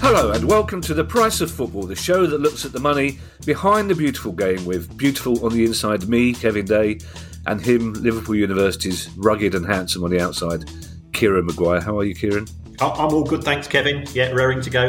[0.00, 3.18] Hello and welcome to The Price of Football, the show that looks at the money
[3.46, 6.98] behind the beautiful game with beautiful on the inside me, Kevin Day,
[7.46, 10.70] and him, Liverpool University's rugged and handsome on the outside,
[11.14, 11.80] Kieran Maguire.
[11.80, 12.46] How are you, Kieran?
[12.80, 14.04] I'm all good, thanks, Kevin.
[14.12, 14.88] Yeah, raring to go.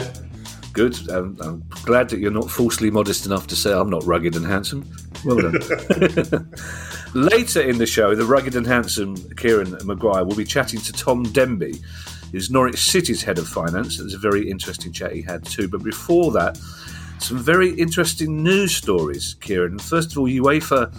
[0.74, 1.10] Good.
[1.12, 4.46] Um, I'm glad that you're not falsely modest enough to say I'm not rugged and
[4.46, 4.84] handsome.
[5.24, 5.54] Well done.
[7.14, 11.24] Later in the show, the rugged and handsome Kieran Maguire will be chatting to Tom
[11.24, 11.80] Denby,
[12.32, 14.00] who's Norwich City's head of finance.
[14.00, 15.68] It was a very interesting chat he had too.
[15.68, 16.58] But before that,
[17.20, 19.78] some very interesting news stories, Kieran.
[19.78, 20.92] First of all, UEFA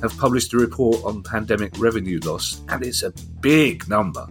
[0.00, 4.26] have published a report on pandemic revenue loss, and it's a big number.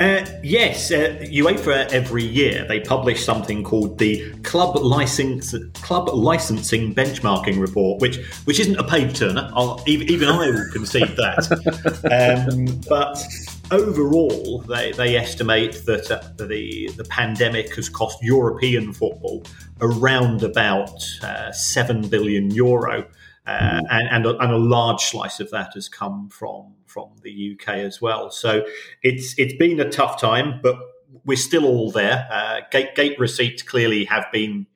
[0.00, 6.94] Uh, yes, uh, UEFA every year they publish something called the Club License Club Licensing
[6.94, 9.50] Benchmarking Report, which which isn't a page turner.
[9.54, 12.48] I'll, even, even I will concede that.
[12.48, 13.22] um, but
[13.70, 19.44] overall, they, they estimate that uh, the the pandemic has cost European football
[19.82, 23.06] around about uh, seven billion euro.
[23.46, 27.56] Uh, and, and a, and, a, large slice of that has come from from the
[27.56, 28.30] UK as well.
[28.30, 28.64] So
[29.02, 30.76] it's it's been a tough time, but
[31.24, 32.28] we're still all there.
[32.30, 34.66] Uh, gate gate receipts clearly have been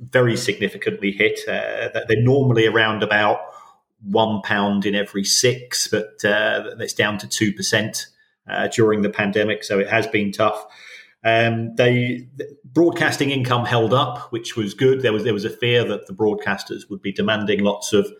[0.00, 1.40] very significantly hit.
[1.46, 3.40] Uh, they're normally around about
[4.02, 8.06] one pound in every six, but uh, that's down to two percent
[8.48, 9.62] uh, during the pandemic.
[9.64, 10.64] So it has been tough.
[11.22, 12.28] Um, they
[12.64, 15.02] broadcasting income held up, which was good.
[15.02, 18.10] There was there was a fear that the broadcasters would be demanding lots of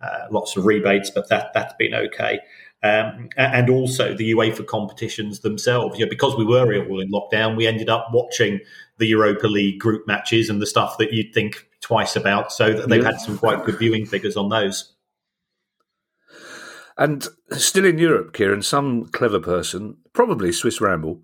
[0.00, 2.40] uh, lots of rebates, but that that's been okay.
[2.82, 5.98] Um, and also the UEFA competitions themselves.
[5.98, 8.60] You know, because we were all in lockdown, we ended up watching
[8.96, 12.52] the Europa League group matches and the stuff that you'd think twice about.
[12.52, 14.94] So they've had some quite good viewing figures on those.
[16.96, 21.22] And still in Europe, Kieran, some clever person, probably Swiss Ramble,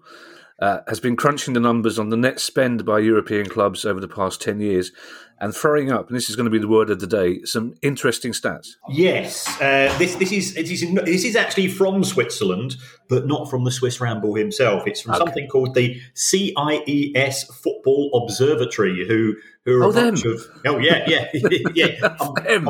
[0.59, 4.09] uh, has been crunching the numbers on the net spend by European clubs over the
[4.09, 4.91] past 10 years
[5.39, 7.75] and throwing up, and this is going to be the word of the day, some
[7.83, 8.71] interesting stats.
[8.89, 12.77] Yes, uh, this, this, is, this, is, this is actually from Switzerland,
[13.09, 14.87] but not from the Swiss Ramble himself.
[14.87, 15.25] It's from okay.
[15.25, 20.05] something called the CIES Football Observatory, who, who are oh, a them.
[20.15, 20.41] bunch of.
[20.67, 21.29] Oh, yeah, yeah,
[21.75, 22.17] yeah.
[22.21, 22.69] I'm,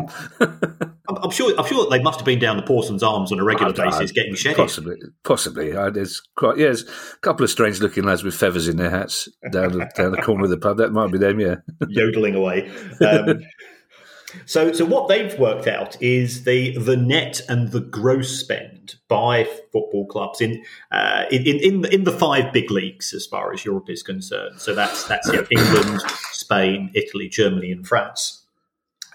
[1.08, 3.44] I'm, I'm, sure, I'm sure they must have been down the Parsons Arms on a
[3.44, 4.56] regular basis getting shedded.
[4.56, 5.70] Possibly, possibly.
[5.70, 9.28] There's quite, yeah, there's a couple of strange looking lads with feathers in their hats
[9.52, 10.78] down the, down the corner of the pub.
[10.78, 11.56] That might be them, yeah.
[11.88, 12.55] Yodeling away.
[13.00, 13.40] Um,
[14.46, 19.44] so, so what they've worked out is the the net and the gross spend by
[19.72, 23.88] football clubs in uh, in, in in the five big leagues as far as Europe
[23.88, 24.60] is concerned.
[24.60, 26.00] So that's that's you know, England,
[26.32, 28.42] Spain, Italy, Germany, and France.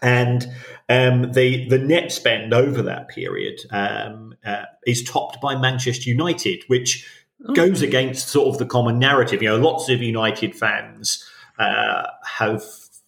[0.01, 0.47] And
[0.89, 6.63] um, the the net spend over that period um, uh, is topped by Manchester United,
[6.67, 7.07] which
[7.47, 7.53] oh.
[7.53, 9.43] goes against sort of the common narrative.
[9.43, 11.23] You know, lots of United fans
[11.59, 12.63] uh, have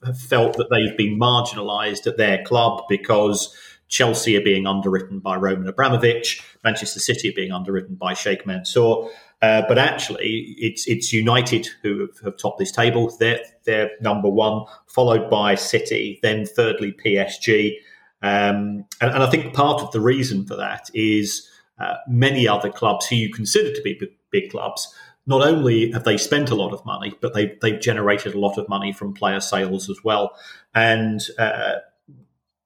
[0.06, 3.56] have felt that they've been marginalised at their club because
[3.88, 9.10] Chelsea are being underwritten by Roman Abramovich, Manchester City are being underwritten by Sheikh Mansour.
[9.42, 13.14] Uh, but actually, it's it's United who have, have, topped this table.
[13.20, 17.76] They're they're number one, followed by City, then thirdly PSG.
[18.22, 21.46] Um, and, and, I think part of the reason for that is
[21.78, 26.04] uh, many other clubs who you consider to be big, big clubs not only have
[26.04, 29.14] they spent a lot of money, but they, they've generated a lot of money from
[29.14, 30.36] player sales as well.
[30.76, 31.76] And uh,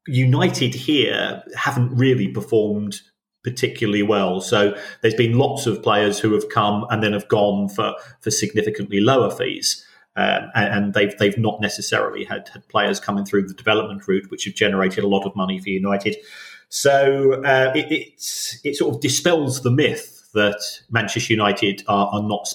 [0.07, 3.01] United here haven't really performed
[3.44, 4.41] particularly well.
[4.41, 8.31] So there's been lots of players who have come and then have gone for, for
[8.31, 9.85] significantly lower fees.
[10.16, 14.31] Um, and, and, they've they've not necessarily had, had players coming through the development route,
[14.31, 16.16] which have generated a lot of money for United.
[16.69, 18.16] So uh, it,
[18.63, 22.48] it sort of dispels the myth that Manchester United are, are not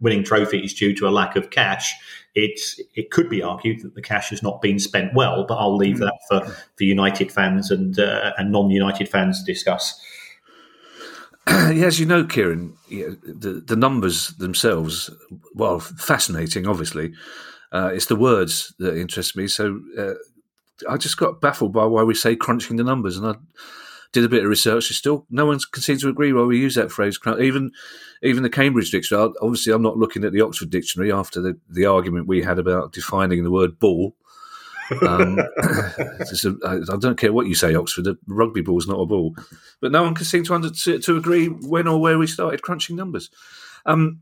[0.00, 1.94] winning trophies due to a lack of cash.
[2.34, 5.76] It's, it could be argued that the cash has not been spent well, but I'll
[5.76, 10.00] leave that for, for United fans and, uh, and non United fans to discuss.
[11.46, 15.10] Yeah, as you know, Kieran, the, the numbers themselves,
[15.54, 17.12] well, fascinating, obviously.
[17.70, 19.46] Uh, it's the words that interest me.
[19.46, 20.14] So uh,
[20.88, 23.18] I just got baffled by why we say crunching the numbers.
[23.18, 23.34] And I
[24.14, 24.84] did a bit of research.
[24.84, 27.18] Still, no one can seem to agree why we use that phrase.
[27.26, 27.72] Even
[28.22, 29.32] even the Cambridge Dictionary.
[29.42, 32.92] Obviously, I'm not looking at the Oxford Dictionary after the, the argument we had about
[32.92, 34.14] defining the word ball.
[35.02, 35.38] um,
[36.62, 38.06] I don't care what you say, Oxford.
[38.06, 39.34] A rugby ball is not a ball,
[39.80, 42.62] but no one can seem to under, to, to agree when or where we started
[42.62, 43.30] crunching numbers.
[43.84, 44.20] Um,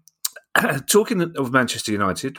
[0.87, 2.39] talking of Manchester United,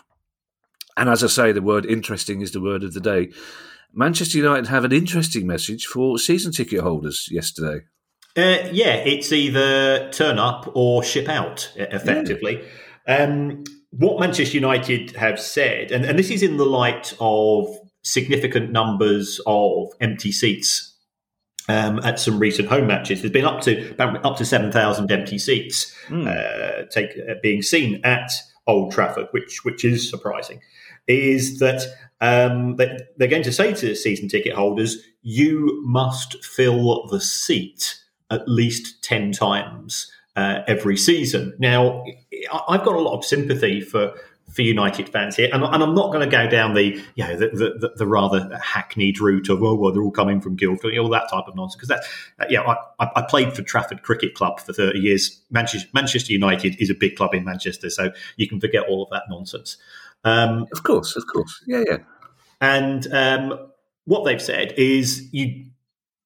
[0.97, 3.31] and as I say, the word interesting is the word of the day.
[3.93, 7.85] Manchester United have an interesting message for season ticket holders yesterday.
[8.35, 12.63] Uh, yeah, it's either turn up or ship out, effectively.
[13.07, 13.15] Yeah.
[13.15, 17.67] Um, what Manchester United have said, and, and this is in the light of
[18.01, 20.97] significant numbers of empty seats
[21.69, 23.21] um, at some recent home matches.
[23.21, 26.27] There's been up to up to seven thousand empty seats mm.
[26.27, 28.31] uh, take, uh, being seen at
[28.67, 30.61] Old Trafford, which which is surprising.
[31.07, 31.81] Is that
[32.21, 37.99] um, they're going to say to season ticket holders, you must fill the seat
[38.31, 41.53] at least ten times uh, every season.
[41.59, 42.03] Now,
[42.69, 44.13] I've got a lot of sympathy for
[44.53, 47.35] for United fans here, and, and I'm not going to go down the you know
[47.35, 47.47] the,
[47.79, 51.29] the, the, rather hackneyed route of oh well they're all coming from Guildford, all that
[51.29, 51.75] type of nonsense.
[51.75, 52.03] Because that
[52.39, 52.61] uh, yeah,
[52.99, 55.41] I, I, played for Trafford Cricket Club for 30 years.
[55.49, 59.09] Manchester, Manchester United is a big club in Manchester, so you can forget all of
[59.09, 59.77] that nonsense.
[60.23, 61.97] Um, of course, of course, yeah, yeah.
[62.61, 63.71] And um,
[64.05, 65.65] what they've said is you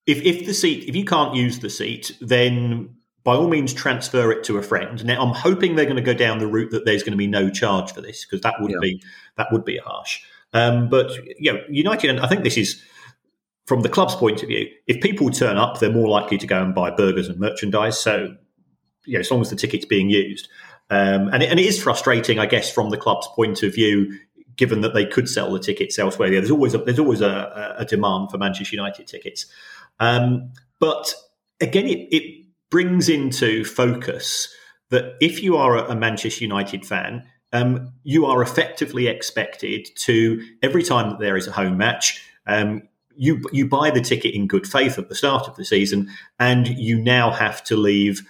[0.05, 2.96] if if the seat if you can't use the seat, then
[3.27, 5.03] by all means transfer it to a friend.
[5.03, 7.27] Now I'm hoping they're going to go down the route that there's going to be
[7.27, 8.77] no charge for this because that would yeah.
[8.81, 9.03] be
[9.35, 10.21] that would be harsh.
[10.53, 12.81] Um, but you know, United, and I think this is
[13.65, 14.69] from the club's point of view.
[14.87, 17.99] If people turn up, they're more likely to go and buy burgers and merchandise.
[17.99, 18.33] So
[19.03, 20.47] you know, as long as the ticket's being used,
[20.89, 24.17] um, and, it, and it is frustrating, I guess, from the club's point of view,
[24.55, 26.29] given that they could sell the tickets elsewhere.
[26.29, 29.47] There's always a, there's always a, a demand for Manchester United tickets,
[29.99, 31.13] um, but
[31.59, 34.53] again, it, it brings into focus
[34.89, 37.23] that if you are a Manchester United fan,
[37.53, 42.21] um, you are effectively expected to every time that there is a home match.
[42.45, 42.83] Um,
[43.15, 46.09] you you buy the ticket in good faith at the start of the season,
[46.39, 48.21] and you now have to leave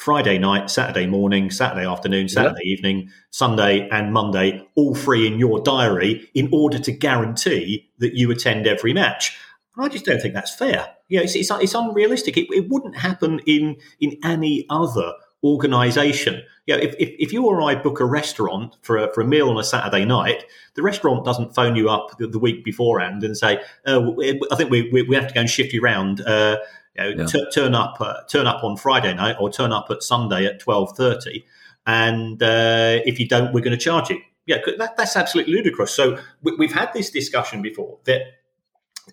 [0.00, 2.72] Friday night, Saturday morning, Saturday afternoon, Saturday yeah.
[2.72, 8.30] evening, Sunday, and Monday, all free in your diary in order to guarantee that you
[8.30, 9.36] attend every match.
[9.78, 10.88] I just don't think that's fair.
[11.08, 12.36] You know, it's, it's, it's unrealistic.
[12.36, 15.12] It, it, wouldn't happen in in any other
[15.42, 16.42] organisation.
[16.66, 19.26] You know, if, if, if, you or I book a restaurant for a, for a
[19.26, 20.44] meal on a Saturday night,
[20.74, 24.20] the restaurant doesn't phone you up the, the week beforehand and say, oh,
[24.50, 26.58] "I think we, we, we, have to go and shift you around." Uh,
[26.96, 27.26] you know, yeah.
[27.26, 30.58] t- turn up uh, turn up on Friday night or turn up at Sunday at
[30.58, 31.46] twelve thirty,
[31.86, 34.20] and uh, if you don't, we're going to charge you.
[34.46, 35.92] Yeah, that, that's absolutely ludicrous.
[35.92, 38.22] So we, have had this discussion before that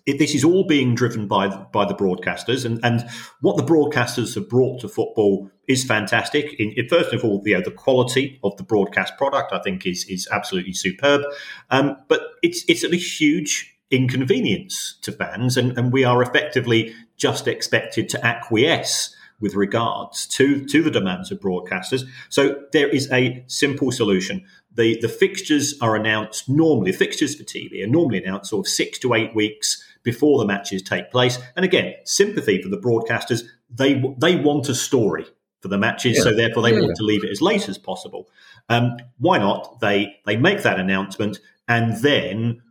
[0.06, 3.08] it, this is all being driven by by the broadcasters, and, and
[3.40, 6.54] what the broadcasters have brought to football is fantastic.
[6.58, 10.04] In, in first of all, the, the quality of the broadcast product, I think, is
[10.08, 11.22] is absolutely superb.
[11.70, 17.48] Um, but it's it's a huge inconvenience to fans, and, and we are effectively just
[17.48, 22.02] expected to acquiesce with regards to, to the demands of broadcasters.
[22.28, 24.44] So there is a simple solution.
[24.74, 28.98] The, the fixtures are announced normally, fixtures for TV are normally announced sort of six
[29.00, 31.38] to eight weeks before the matches take place.
[31.54, 33.42] And again, sympathy for the broadcasters.
[33.68, 35.26] They they want a story
[35.60, 36.22] for the matches, yeah.
[36.22, 38.26] so therefore they yeah, want to leave it as late as possible.
[38.70, 39.80] Um, why not?
[39.80, 42.62] They they make that announcement, and then,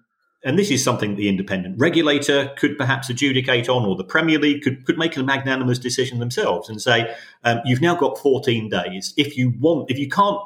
[0.43, 4.63] and this is something the independent regulator could perhaps adjudicate on, or the Premier League
[4.63, 7.13] could could make a magnanimous decision themselves and say,
[7.43, 9.13] um, you've now got 14 days.
[9.15, 10.39] If you want, if you can't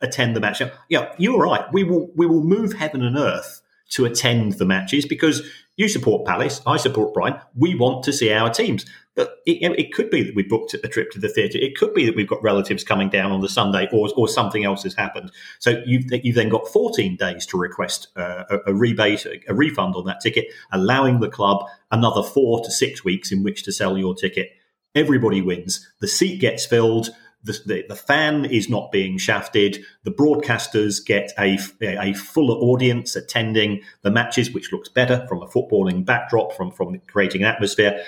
[0.00, 1.70] attend the match, yeah, you're right.
[1.74, 3.60] We will we will move heaven and earth
[3.90, 5.42] to attend the matches because
[5.78, 7.40] you support Palace, I support Brighton.
[7.56, 8.84] We want to see our teams.
[9.14, 11.58] But it, it, could be that we booked a trip to the theatre.
[11.58, 14.64] It could be that we've got relatives coming down on the Sunday, or, or something
[14.64, 15.32] else has happened.
[15.58, 19.54] So you've, you've then got 14 days to request uh, a, a, rebate, a, a
[19.54, 23.72] refund on that ticket, allowing the club another four to six weeks in which to
[23.72, 24.50] sell your ticket.
[24.94, 25.84] Everybody wins.
[26.00, 27.10] The seat gets filled
[27.42, 29.84] the, the, the, fan is not being shafted.
[30.02, 35.46] The broadcasters get a, a fuller audience attending the matches, which looks better from a
[35.46, 38.04] footballing backdrop, from, from creating an atmosphere.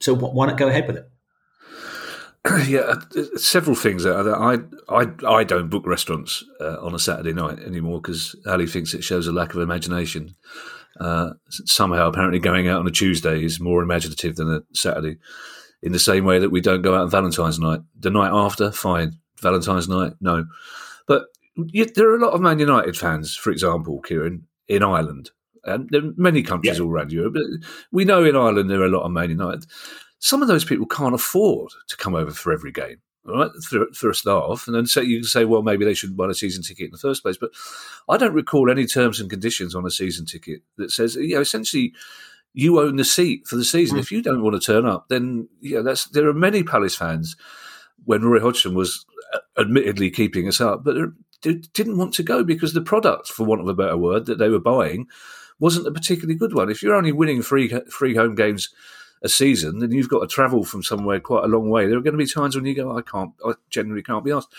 [0.00, 1.10] So why not go ahead with it?
[2.66, 4.06] Yeah, uh, several things.
[4.06, 4.56] I
[4.88, 9.04] I I don't book restaurants uh, on a Saturday night anymore because Ali thinks it
[9.04, 10.36] shows a lack of imagination.
[10.98, 15.18] Uh, somehow, apparently, going out on a Tuesday is more imaginative than a Saturday
[15.82, 17.80] in the same way that we don't go out on Valentine's night.
[17.98, 19.18] The night after, fine.
[19.40, 20.46] Valentine's night, no.
[21.06, 21.24] But
[21.56, 25.30] there are a lot of Man United fans, for example, Kieran, in Ireland.
[25.64, 26.84] And there are many countries yeah.
[26.84, 27.42] all around Europe, but
[27.92, 29.66] we know in Ireland there are a lot of Man United.
[30.18, 33.50] Some of those people can't afford to come over for every game, right?
[33.68, 34.66] For, for a start off.
[34.66, 36.92] And then so you can say, well, maybe they shouldn't buy a season ticket in
[36.92, 37.36] the first place.
[37.38, 37.50] But
[38.08, 41.40] I don't recall any terms and conditions on a season ticket that says, you know,
[41.40, 41.94] essentially
[42.52, 43.96] you own the seat for the season.
[43.96, 44.00] Mm.
[44.00, 47.36] If you don't want to turn up, then yeah, that's there are many Palace fans
[48.04, 49.04] when Roy Hodgson was
[49.34, 50.96] uh, admittedly keeping us up, but
[51.42, 54.38] they didn't want to go because the product, for want of a better word, that
[54.38, 55.06] they were buying
[55.58, 56.70] wasn't a particularly good one.
[56.70, 58.70] If you're only winning three three home games
[59.22, 61.86] a season, then you've got to travel from somewhere quite a long way.
[61.86, 64.32] There are going to be times when you go, I can't, I generally can't be
[64.32, 64.54] asked.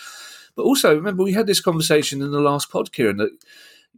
[0.55, 3.31] But also, remember, we had this conversation in the last pod, Kieran, that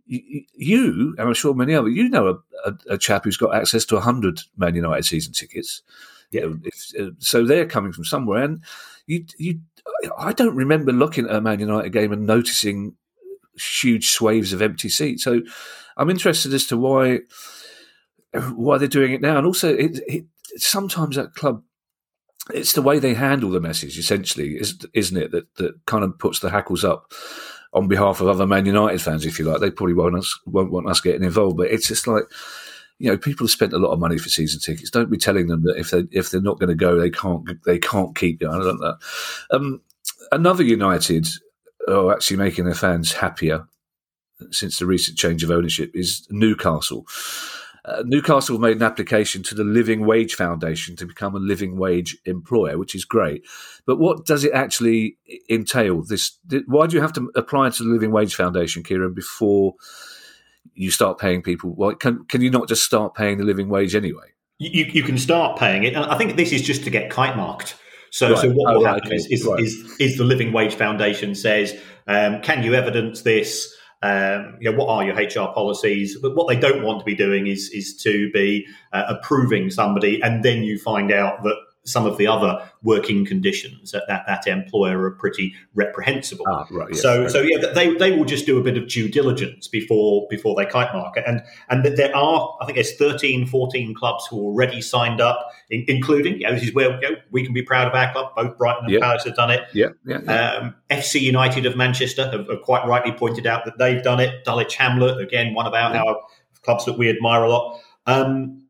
[0.06, 3.86] you, and I'm sure many other you know a, a, a chap who's got access
[3.86, 5.82] to 100 Man United season tickets.
[6.32, 6.48] Yeah.
[6.64, 8.44] If, uh, so they're coming from somewhere.
[8.44, 8.64] And
[9.06, 9.60] you, you,
[10.18, 12.96] I don't remember looking at a Man United game and noticing
[13.56, 15.24] huge swathes of empty seats.
[15.24, 15.42] So
[15.96, 17.20] I'm interested as to why
[18.56, 20.26] why they're doing it now, and also it, it
[20.58, 21.64] sometimes that club.
[22.54, 24.60] It's the way they handle the message, essentially,
[24.94, 25.32] isn't it?
[25.32, 27.14] That that kind of puts the hackles up
[27.74, 29.62] on behalf of other Man United fans, if you like.
[29.62, 32.24] They probably won't us, won't want us getting involved, but it's just like
[33.00, 34.90] you know, people have spent a lot of money for season tickets.
[34.90, 37.46] Don't be telling them that if they if they're not going to go, they can't
[37.66, 38.62] they can't keep going.
[38.62, 38.96] I don't know.
[39.52, 39.82] Um,
[40.32, 41.28] another United
[41.88, 43.68] are actually making their fans happier
[44.52, 47.06] since the recent change of ownership is Newcastle.
[47.86, 52.18] Uh, Newcastle made an application to the Living Wage Foundation to become a living wage
[52.26, 53.46] employer, which is great.
[53.86, 55.18] But what does it actually
[55.50, 56.02] entail?
[56.02, 56.38] This
[56.68, 59.74] why do you have to apply to the Living Wage Foundation, Kieran, before
[60.76, 61.74] you start paying people?
[61.76, 64.32] Well, can can you not just start paying the living wage anyway?
[64.60, 65.94] You, you can start paying it.
[65.94, 67.76] And I think this is just to get kite marked.
[68.12, 68.40] So, right.
[68.40, 69.16] so what oh, will right, happen okay.
[69.16, 69.60] is, is, right.
[69.60, 71.76] is, is, the Living Wage Foundation says,
[72.08, 73.76] um, can you evidence this?
[74.04, 76.18] Um, you know, what are your HR policies?
[76.22, 80.22] But what they don't want to be doing is is to be uh, approving somebody,
[80.22, 84.48] and then you find out that some of the other working conditions at that, that
[84.48, 86.46] employer are pretty reprehensible.
[86.48, 87.32] Ah, right, yes, so, right.
[87.32, 90.66] so yeah, they, they will just do a bit of due diligence before before they
[90.66, 91.24] kite market.
[91.28, 95.84] And and there are, I think there's 13, 14 clubs who already signed up, in,
[95.88, 98.34] including, you know, this is where you know, we can be proud of our club.
[98.36, 99.02] Both Brighton and yep.
[99.02, 99.64] Palace have done it.
[99.74, 100.20] Yeah, yeah.
[100.24, 100.52] yeah.
[100.52, 104.46] Um, FC United of Manchester have, have, quite rightly pointed out that they've done it.
[104.46, 106.04] Dulwich Hamlet, again, one of our, yeah.
[106.04, 106.18] our
[106.64, 107.82] clubs that we admire a lot.
[108.06, 108.64] Um,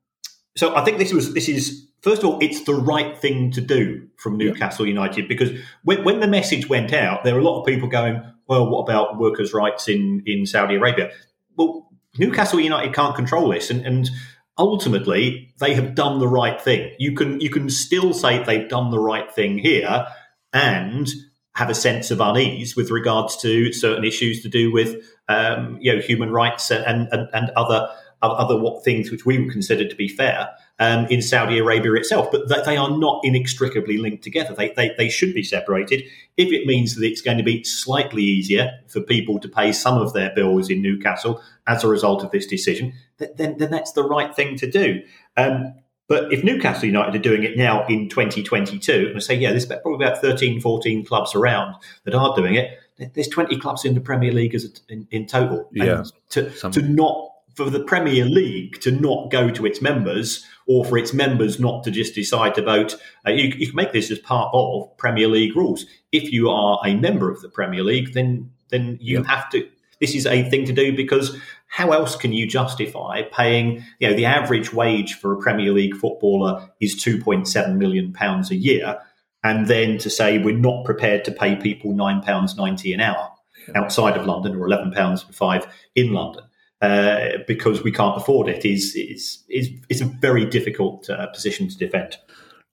[0.55, 3.61] so I think this was this is first of all, it's the right thing to
[3.61, 4.91] do from Newcastle yeah.
[4.91, 5.49] United because
[5.83, 8.81] when, when, the message went out, there were a lot of people going, well, what
[8.81, 11.11] about workers' rights in, in Saudi Arabia?
[11.55, 13.69] Well, Newcastle United can't control this.
[13.69, 14.09] And, and
[14.57, 16.93] ultimately, they have done the right thing.
[16.99, 20.05] You can, you can still say they've done the right thing here
[20.51, 21.09] and
[21.55, 25.93] have a sense of unease with regards to certain issues to do with um, you
[25.93, 27.89] know human rights and, and, and other
[28.31, 30.49] other things which we would consider to be fair
[30.79, 32.29] um, in Saudi Arabia itself.
[32.31, 34.53] But they are not inextricably linked together.
[34.53, 36.03] They, they, they should be separated.
[36.37, 39.97] If it means that it's going to be slightly easier for people to pay some
[39.97, 44.03] of their bills in Newcastle as a result of this decision, then, then that's the
[44.03, 45.01] right thing to do.
[45.37, 45.73] Um,
[46.07, 49.65] but if Newcastle United are doing it now in 2022, and I say, yeah, there's
[49.65, 52.77] probably about 13, 14 clubs around that are doing it,
[53.13, 55.69] there's 20 clubs in the Premier League as a, in, in, total.
[55.71, 56.03] Yeah.
[56.31, 60.97] To, to not for the Premier League to not go to its members or for
[60.97, 62.95] its members not to just decide to vote.
[63.27, 65.85] Uh, you, you, can make this as part of Premier League rules.
[66.11, 69.67] If you are a member of the Premier League, then then you have to.
[69.99, 73.83] This is a thing to do because how else can you justify paying?
[73.99, 78.13] You know, the average wage for a Premier League footballer is two point seven million
[78.13, 78.99] pounds a year,
[79.43, 83.29] and then to say we're not prepared to pay people nine pounds ninety an hour
[83.75, 86.43] outside of London or eleven pounds five in London
[86.83, 91.69] uh, because we can't afford it is is is, is a very difficult uh, position
[91.69, 92.17] to defend.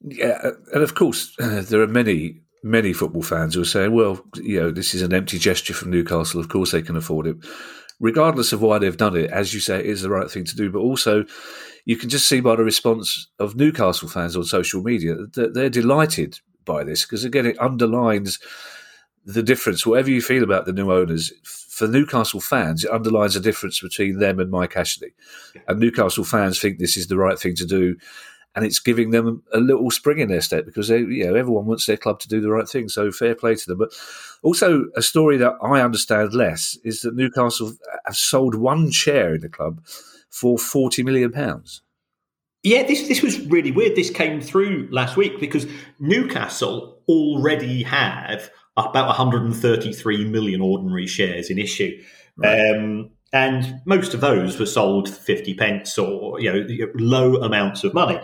[0.03, 4.21] Yeah, and of course uh, there are many many football fans who are saying, "Well,
[4.35, 6.41] you know, this is an empty gesture from Newcastle.
[6.41, 7.37] Of course, they can afford it."
[8.01, 10.57] Regardless of why they've done it, as you say, it is the right thing to
[10.57, 10.71] do.
[10.71, 11.25] But also,
[11.85, 15.71] you can just see by the response of Newcastle fans on social media that they're
[15.71, 18.41] delighted by this because again, it underlines
[19.25, 19.87] the difference.
[19.87, 21.33] Whatever you feel about the new owners,
[21.81, 25.15] for Newcastle fans, it underlines a difference between them and Mike Ashley.
[25.67, 27.97] And Newcastle fans think this is the right thing to do,
[28.55, 31.65] and it's giving them a little spring in their step because they, you know, everyone
[31.65, 32.91] wants their club to do the right thing.
[32.91, 33.79] So fair play to them.
[33.79, 33.93] But
[34.43, 37.73] also a story that I understand less is that Newcastle
[38.05, 39.81] have sold one share in the club
[40.29, 41.81] for forty million pounds.
[42.63, 43.97] Yeah, this this was really weird.
[43.97, 45.67] This came through last week because
[45.99, 52.03] Newcastle already have about 133 million ordinary shares in issue.
[52.37, 52.77] Right.
[52.77, 57.85] Um, and most of those were sold for 50 pence or you know low amounts
[57.85, 58.21] of money.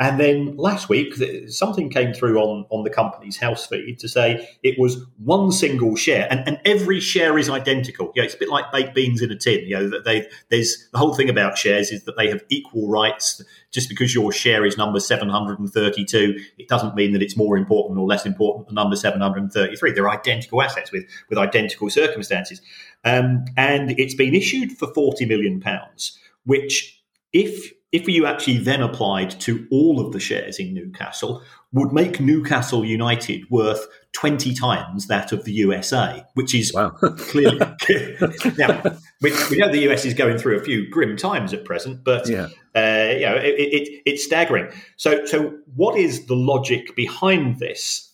[0.00, 1.14] And then last week,
[1.48, 5.94] something came through on, on the Companies House feed to say it was one single
[5.94, 8.06] share, and, and every share is identical.
[8.06, 9.60] Know, it's a bit like baked beans in a tin.
[9.66, 13.42] You know, they there's the whole thing about shares is that they have equal rights.
[13.72, 18.06] Just because your share is number 732, it doesn't mean that it's more important or
[18.06, 19.92] less important than number 733.
[19.92, 22.62] They're identical assets with with identical circumstances,
[23.04, 27.02] um, and it's been issued for 40 million pounds which
[27.32, 31.42] if if you actually then applied to all of the shares in Newcastle,
[31.72, 36.90] would make Newcastle United worth 20 times that of the USA, which is wow.
[37.18, 37.58] clearly.
[38.58, 38.82] now,
[39.20, 42.28] we, we, know the US is going through a few grim times at present, but
[42.28, 42.48] yeah.
[42.76, 44.70] uh, you know, it, it, it's staggering.
[44.96, 48.06] So, so, what is the logic behind this?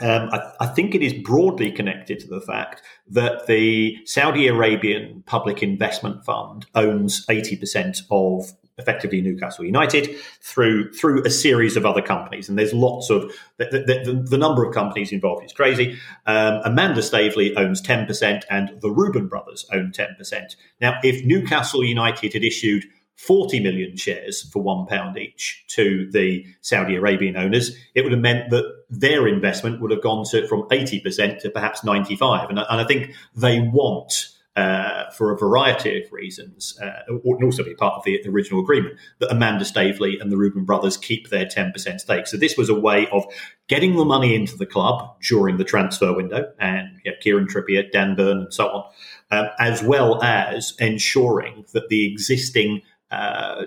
[0.00, 5.22] Um, I, I, think it is broadly connected to the fact that the Saudi Arabian
[5.26, 12.02] Public Investment Fund owns 80% of effectively Newcastle United through through a series of other
[12.02, 12.48] companies.
[12.48, 15.98] And there's lots of the, the, the number of companies involved is crazy.
[16.26, 20.56] Um, Amanda Staveley owns 10%, and the Reuben brothers own 10%.
[20.80, 22.84] Now, if Newcastle United had issued
[23.16, 28.20] 40 million shares for one pound each to the Saudi Arabian owners, it would have
[28.20, 32.50] meant that their investment would have gone to from 80% to perhaps 95.
[32.50, 37.64] And, and I think they want uh, for a variety of reasons, uh, and also
[37.64, 41.46] be part of the original agreement, that Amanda Staveley and the Reuben brothers keep their
[41.46, 42.26] 10% stake.
[42.26, 43.24] So this was a way of
[43.68, 48.14] getting the money into the club during the transfer window, and know, Kieran Trippier, Dan
[48.14, 48.90] Burn, and so on,
[49.30, 53.64] um, as well as ensuring that the existing uh,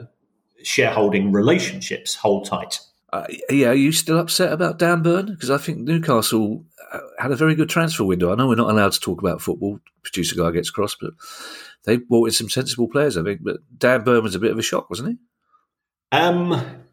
[0.62, 2.80] shareholding relationships hold tight.
[3.14, 5.28] Uh, yeah, are you still upset about Dan Burn?
[5.28, 8.32] Because I think Newcastle uh, had a very good transfer window.
[8.32, 9.80] I know we're not allowed to talk about football.
[10.04, 11.14] Producer guy gets cross, but
[11.86, 13.42] they brought in some sensible players, I think.
[13.44, 15.18] But Dan Burn was a bit of a shock, wasn't he?
[16.12, 16.84] Um,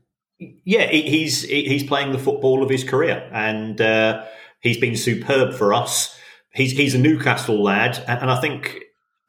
[0.65, 4.25] yeah, he's he's playing the football of his career, and uh,
[4.61, 6.17] he's been superb for us.
[6.55, 8.81] He's he's a Newcastle lad, and, I think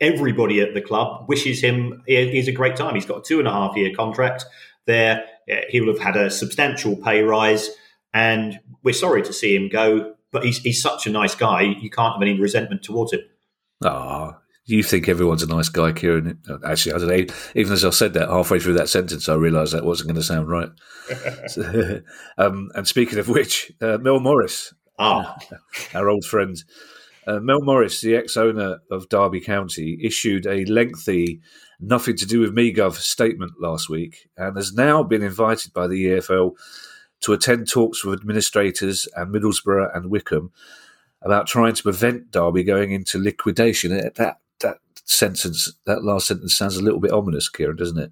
[0.01, 2.95] everybody at the club wishes him he's a great time.
[2.95, 4.45] He's got a two and a half year contract
[4.85, 5.23] there
[5.69, 7.69] he will have had a substantial pay rise.
[8.13, 11.61] And we're sorry to see him go, but he's, he's such a nice guy.
[11.61, 13.21] You can't have any resentment towards him.
[13.83, 16.39] Ah, you think everyone's a nice guy, Kieran.
[16.65, 17.35] Actually, I don't know.
[17.55, 20.23] Even as I said that halfway through that sentence, I realised that wasn't going to
[20.23, 20.69] sound right.
[21.47, 22.01] so,
[22.37, 25.37] um, and speaking of which, uh, Mel Morris, ah.
[25.93, 26.55] our old friend,
[27.27, 31.41] uh, Mel Morris, the ex-owner of Derby County, issued a lengthy
[31.83, 36.05] nothing to do with MeGov statement last week and has now been invited by the
[36.05, 36.55] EFL
[37.21, 40.51] to attend talks with administrators and Middlesbrough and Wycombe
[41.21, 43.91] about trying to prevent Derby going into liquidation.
[43.91, 48.11] That that sentence, that last sentence, sounds a little bit ominous, Kieran, doesn't it?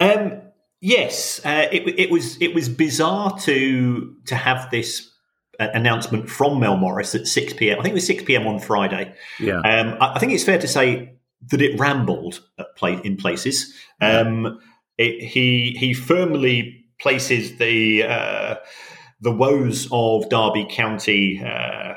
[0.00, 0.42] Um,
[0.80, 2.40] yes, uh, it, it, was.
[2.40, 5.10] It was bizarre to to have this
[5.60, 7.78] uh, announcement from Mel Morris at six pm.
[7.78, 9.14] I think it was six pm on Friday.
[9.38, 9.58] Yeah.
[9.58, 11.13] Um, I, I think it's fair to say
[11.50, 12.40] that it rambled
[12.76, 13.72] play, in places.
[14.00, 14.58] Um,
[14.98, 18.56] it, he he firmly places the uh,
[19.20, 21.94] the woes of Derby County uh,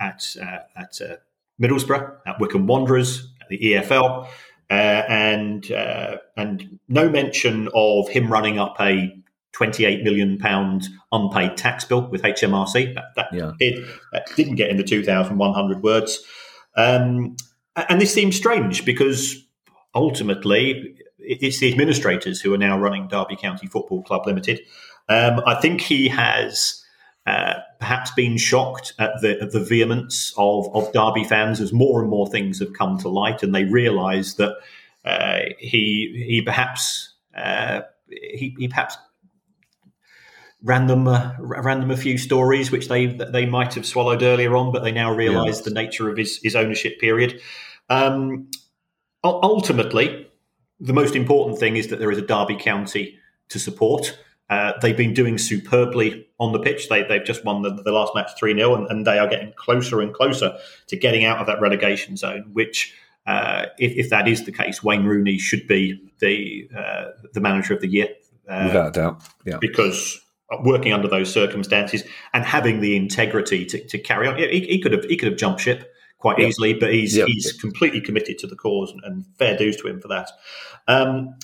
[0.00, 1.16] at uh, at uh,
[1.60, 4.26] Middlesbrough, at Wycombe Wanderers, at the EFL,
[4.70, 9.14] uh, and uh, and no mention of him running up a
[9.52, 12.94] 28 million pound unpaid tax bill with HMRC.
[12.94, 13.52] That, that, yeah.
[13.58, 16.22] it, that didn't get in the 2,100 words.
[16.76, 17.36] Um,
[17.88, 19.44] and this seems strange because
[19.94, 24.60] ultimately it's the administrators who are now running Derby County Football Club Limited.
[25.08, 26.84] Um, I think he has
[27.26, 32.00] uh, perhaps been shocked at the, at the vehemence of, of Derby fans as more
[32.00, 34.54] and more things have come to light, and they realise that
[35.04, 38.96] uh, he he perhaps uh, he, he, perhaps
[40.62, 44.56] ran them uh, ran them a few stories which they they might have swallowed earlier
[44.56, 45.64] on, but they now realise yeah.
[45.64, 47.40] the nature of his, his ownership period.
[47.88, 48.50] Um,
[49.24, 50.28] ultimately,
[50.80, 54.18] the most important thing is that there is a Derby County to support.
[54.50, 56.88] Uh, they've been doing superbly on the pitch.
[56.88, 59.52] They, have just won the, the, last match 3 0, and, and, they are getting
[59.56, 62.94] closer and closer to getting out of that relegation zone, which,
[63.26, 67.74] uh, if, if, that is the case, Wayne Rooney should be the, uh, the manager
[67.74, 68.08] of the year.
[68.48, 69.22] Uh, Without a doubt.
[69.44, 69.58] Yeah.
[69.60, 70.18] Because
[70.62, 74.92] working under those circumstances and having the integrity to, to carry on, he, he, could
[74.92, 76.48] have, he could have jumped ship quite yep.
[76.48, 77.28] easily, but he's yep.
[77.28, 80.30] he's completely committed to the cause, and, and fair dues to him for that.
[80.86, 81.34] Um,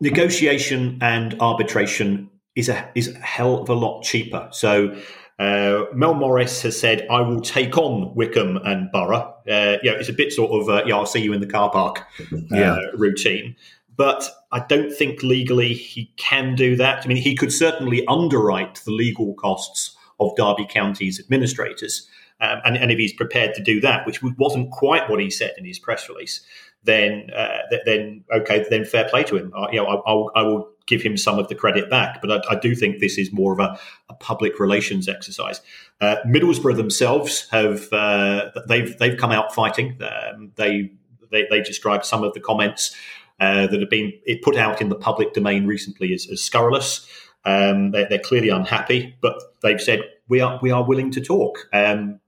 [0.00, 4.48] negotiation and arbitration is a is a hell of a lot cheaper.
[4.52, 4.96] So.
[5.40, 10.08] Uh, Mel Morris has said, "I will take on Wycombe and Borough." Uh, yeah, it's
[10.08, 12.80] a bit sort of, uh, "Yeah, I'll see you in the car park" uh, yeah.
[12.94, 13.54] routine.
[13.96, 17.04] But I don't think legally he can do that.
[17.04, 22.08] I mean, he could certainly underwrite the legal costs of Derby County's administrators,
[22.40, 25.54] um, and, and, if he's prepared to do that, which wasn't quite what he said
[25.58, 26.40] in his press release,
[26.84, 29.52] then uh, then okay, then fair play to him.
[29.56, 32.30] I, you know, I, I'll, I will give him some of the credit back, but
[32.30, 35.60] I, I do think this is more of a, a public relations exercise.
[36.00, 39.98] Uh, Middlesbrough themselves have uh, they've they've come out fighting.
[40.02, 40.92] Um, they
[41.30, 42.94] they, they described some of the comments
[43.40, 47.06] uh, that have been put out in the public domain recently as, as scurrilous.
[47.44, 51.68] Um, they're, they're, clearly unhappy, but they've said we are we are willing to talk.
[51.72, 52.20] Um,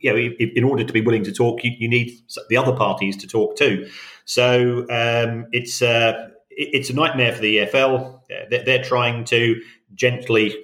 [0.00, 2.10] you know, in order to be willing to talk, you, you need
[2.48, 3.88] the other parties to talk too.
[4.24, 8.20] So um, it's uh, it's a nightmare for the EFL.
[8.50, 9.62] They're, trying to
[9.94, 10.54] gently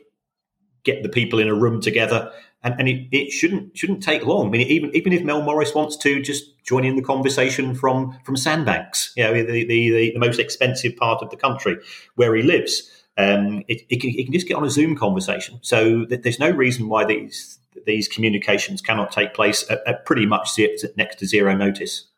[0.83, 2.31] get the people in a room together,
[2.63, 4.49] and, and it, it, shouldn't shouldn't take long.
[4.49, 8.19] I mean, even even if Mel Morris wants to just join in the conversation from
[8.25, 11.79] from Sandbanks, you know, the the, the, the most expensive part of the country
[12.17, 12.91] where he lives.
[13.17, 15.61] Um, it, it, can, it, can, just get on a Zoom conversation.
[15.63, 20.59] So there's no reason why these these communications cannot take place at, at pretty much
[20.97, 22.09] next to zero notice.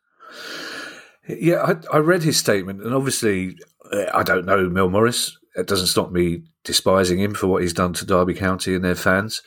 [1.27, 3.57] Yeah, I, I, read his statement, and obviously,
[3.91, 5.37] uh, I don't know Mel Morris.
[5.55, 8.95] It doesn't stop me despising him for what he's done to Derby County and their
[8.95, 9.41] fans.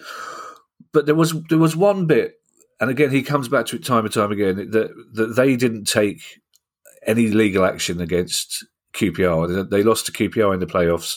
[0.93, 2.35] But there was there was one bit,
[2.81, 5.85] and again, he comes back to it time and time again that that they didn't
[5.85, 6.21] take
[7.07, 9.71] any legal action against QPR.
[9.71, 11.17] They lost to QPR in the playoffs.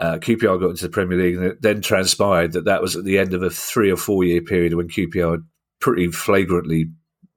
[0.00, 3.04] Uh, QPR got into the Premier League, and it then transpired that that was at
[3.04, 5.44] the end of a three or four year period when QPR
[5.80, 6.90] pretty flagrantly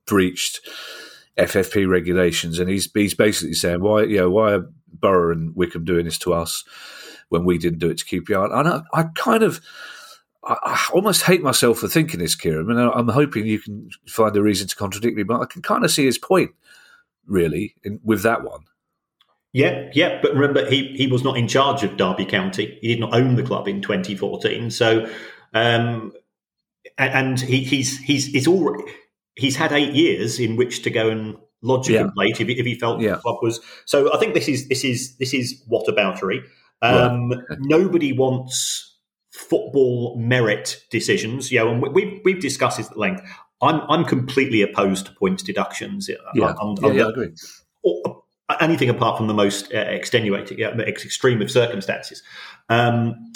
[0.08, 0.62] breached
[1.38, 5.86] FFP regulations, and he's he's basically saying why you know why are Borough and Wycombe
[5.86, 6.63] doing this to us
[7.30, 9.62] when we didn't do it to QPR, and I, I kind of.
[10.43, 12.72] I, almost hate myself for thinking this, Kieran.
[12.72, 15.62] I mean, I'm hoping you can find a reason to contradict me, but I can
[15.62, 16.52] kind of see his point,
[17.26, 18.62] really, in, with that one.
[19.58, 22.78] Yeah, yeah, but remember, he, he was not in charge of Derby County.
[22.80, 24.70] He did not own the club in 2014.
[24.70, 25.10] So,
[25.52, 26.13] um,
[27.00, 28.84] and he, he's he's he's already
[29.36, 32.02] he's had eight years in which to go and lodge a yeah.
[32.04, 33.15] complaint if, if he felt yeah.
[33.15, 33.60] the club was.
[33.86, 36.43] So I think this is this is this is whataboutery.
[36.84, 37.41] Um, right.
[37.58, 38.96] Nobody wants
[39.32, 41.52] football merit decisions.
[41.52, 43.24] You know, and we, we've discussed this at length.
[43.63, 46.08] I'm I'm completely opposed to points deductions.
[46.36, 47.34] Yeah, I'm, I'm, yeah, I agree.
[48.62, 52.23] Anything apart from the most uh, extenuating, yeah, extreme of circumstances.
[52.69, 53.33] Um,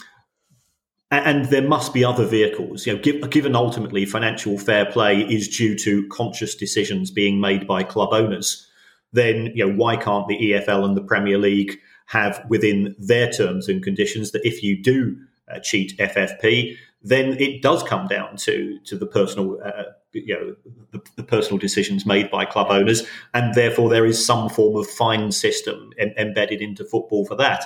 [1.11, 2.87] and there must be other vehicles.
[2.87, 7.83] You know, given ultimately financial fair play is due to conscious decisions being made by
[7.83, 8.65] club owners,
[9.11, 13.67] then you know why can't the EFL and the Premier League have within their terms
[13.67, 15.17] and conditions that if you do
[15.53, 19.59] uh, cheat FFP, then it does come down to to the personal.
[19.63, 20.55] Uh, you know
[20.91, 24.87] the, the, personal decisions made by club owners, and therefore there is some form of
[24.87, 27.65] fine system em- embedded into football for that.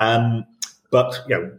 [0.00, 0.46] Um,
[0.90, 1.52] but you know,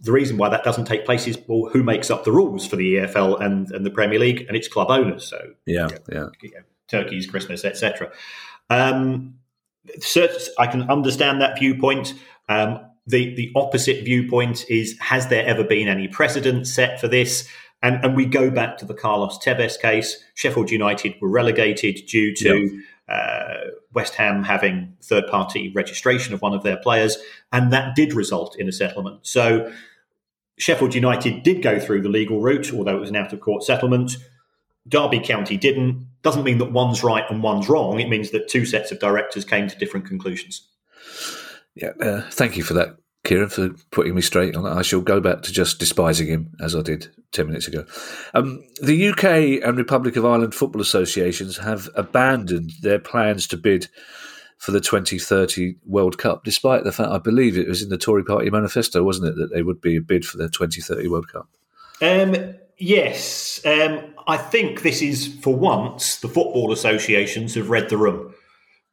[0.00, 2.76] the reason why that doesn't take place is well, who makes up the rules for
[2.76, 5.26] the EFL and, and the Premier League, and it's club owners.
[5.26, 8.10] So yeah, you know, yeah, you know, turkeys, Christmas, etc.
[8.70, 9.34] Um,
[10.58, 12.14] I can understand that viewpoint.
[12.48, 17.48] Um, the the opposite viewpoint is: has there ever been any precedent set for this?
[17.80, 20.20] And, and we go back to the Carlos Tevez case.
[20.34, 23.54] Sheffield United were relegated due to uh,
[23.94, 27.16] West Ham having third party registration of one of their players,
[27.52, 29.20] and that did result in a settlement.
[29.22, 29.72] So
[30.58, 33.62] Sheffield United did go through the legal route, although it was an out of court
[33.62, 34.16] settlement.
[34.88, 36.06] Derby County didn't.
[36.22, 38.00] Doesn't mean that one's right and one's wrong.
[38.00, 40.66] It means that two sets of directors came to different conclusions.
[41.80, 44.76] Yeah, uh, thank you for that, Kieran, for putting me straight on that.
[44.76, 47.84] I shall go back to just despising him as I did 10 minutes ago.
[48.34, 53.88] Um, the UK and Republic of Ireland football associations have abandoned their plans to bid
[54.58, 58.24] for the 2030 World Cup, despite the fact I believe it was in the Tory
[58.24, 61.48] Party manifesto, wasn't it, that they would be a bid for the 2030 World Cup?
[62.02, 63.60] Um, yes.
[63.64, 68.34] Um, I think this is, for once, the football associations have read the room.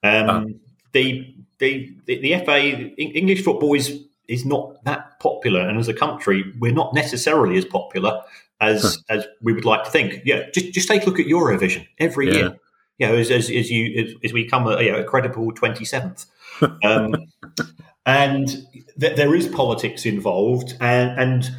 [0.04, 0.45] Um, oh.
[0.93, 2.60] the, the, the, the FA,
[2.98, 5.62] English football is, is not that popular.
[5.62, 8.22] And as a country, we're not necessarily as popular
[8.62, 9.18] as huh.
[9.18, 10.22] as we would like to think.
[10.24, 12.34] Yeah, just just take a look at Eurovision every yeah.
[12.34, 12.60] year
[12.98, 15.52] you know, as, as, as you as, as, we come a, you know, a credible
[15.52, 16.26] twenty seventh,
[16.84, 17.15] um,
[18.06, 18.48] and
[19.00, 21.52] th- there is politics involved, and and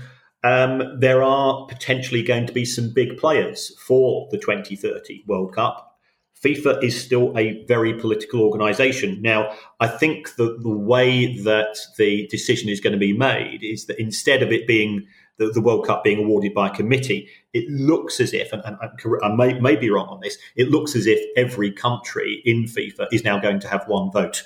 [0.45, 5.55] um, there are potentially going to be some big players for the twenty thirty World
[5.55, 5.96] Cup.
[6.43, 9.21] FIFA is still a very political organisation.
[9.23, 13.87] Now, I think that the way that the decision is going to be made is
[13.87, 15.07] that instead of it being
[15.39, 18.79] the, the World Cup being awarded by a committee, it looks as if, and, and,
[19.23, 23.09] I may, may be wrong on this, it looks as if every country in FIFA
[23.13, 24.43] is now going to have one vote.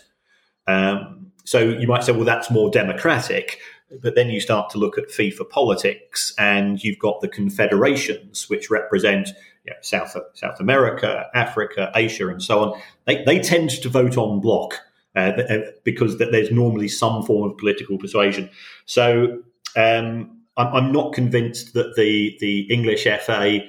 [0.66, 3.58] Um, so you might say, well, that's more democratic.
[4.00, 8.70] But then you start to look at FIFA politics, and you've got the confederations, which
[8.70, 9.30] represent
[9.70, 12.80] you know, South South America, Africa, Asia, and so on.
[13.06, 14.74] They, they tend to vote on bloc
[15.14, 18.50] uh, uh because there's normally some form of political persuasion.
[18.86, 19.42] So
[19.76, 23.60] um, I'm, I'm not convinced that the the English FA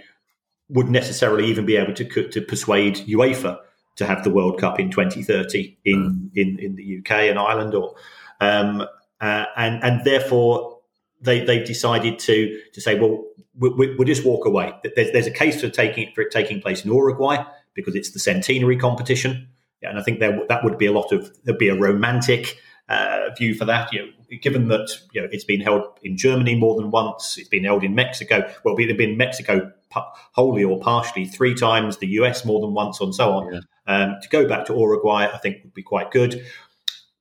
[0.69, 3.59] would necessarily even be able to to persuade UEFA
[3.97, 6.29] to have the World Cup in 2030 in mm.
[6.35, 7.95] in, in the UK and Ireland, or
[8.39, 8.81] um,
[9.19, 10.79] uh, and and therefore
[11.21, 13.23] they they've decided to to say, well,
[13.57, 14.73] we, will just walk away.
[14.95, 18.19] There's, there's a case for taking for it taking place in Uruguay because it's the
[18.19, 19.47] centenary competition,
[19.81, 22.57] and I think there that would be a lot of there'd be a romantic
[22.89, 23.91] uh, view for that.
[23.93, 27.49] You know, given that you know it's been held in Germany more than once, it's
[27.49, 28.49] been held in Mexico.
[28.63, 33.13] Well, it's been Mexico wholly or partially three times, the US more than once, and
[33.13, 33.53] so on.
[33.53, 33.59] Yeah.
[33.87, 36.45] Um, to go back to Uruguay, I think would be quite good.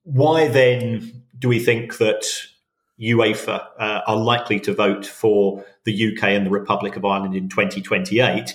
[0.05, 2.25] Why then do we think that
[3.01, 7.49] UEFA uh, are likely to vote for the UK and the Republic of Ireland in
[7.49, 8.55] 2028?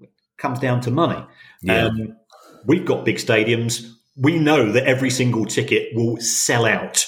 [0.00, 1.24] It comes down to money.
[1.62, 1.86] Yeah.
[1.86, 2.16] Um,
[2.66, 3.90] we've got big stadiums.
[4.16, 7.06] We know that every single ticket will sell out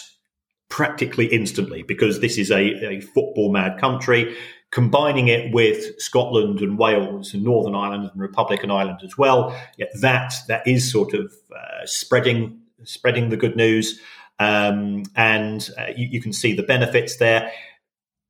[0.68, 4.34] practically instantly because this is a, a football mad country
[4.74, 9.86] combining it with Scotland and Wales and Northern Ireland and Republican Ireland as well, yeah,
[10.00, 14.00] that that is sort of uh, spreading spreading the good news,
[14.38, 17.52] um, and uh, you, you, can see the benefits there.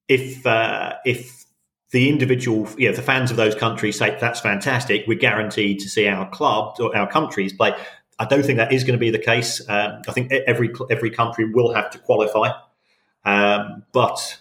[0.08, 1.44] If uh, if
[1.92, 5.88] the individual, you know, the fans of those countries say that's fantastic, we're guaranteed to
[5.88, 7.74] see our clubs or our countries play.
[8.18, 9.60] I don't think that is going to be the case.
[9.68, 12.50] Um, I think every every country will have to qualify,
[13.24, 14.38] um, but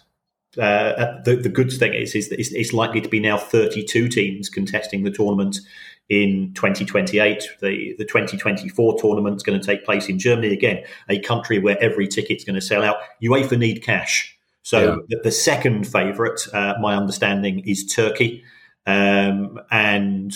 [0.58, 4.08] uh, the, the good thing is, is that it's, it's, likely to be now 32
[4.08, 5.60] teams contesting the tournament
[6.09, 7.43] in 2028.
[7.61, 11.81] The, the 2024 tournament is going to take place in Germany again, a country where
[11.81, 12.97] every ticket's going to sell out.
[13.21, 14.37] UEFA need cash.
[14.63, 14.95] So yeah.
[15.09, 18.43] the, the, second favourite, uh, my understanding, is Turkey.
[18.85, 20.33] Um, and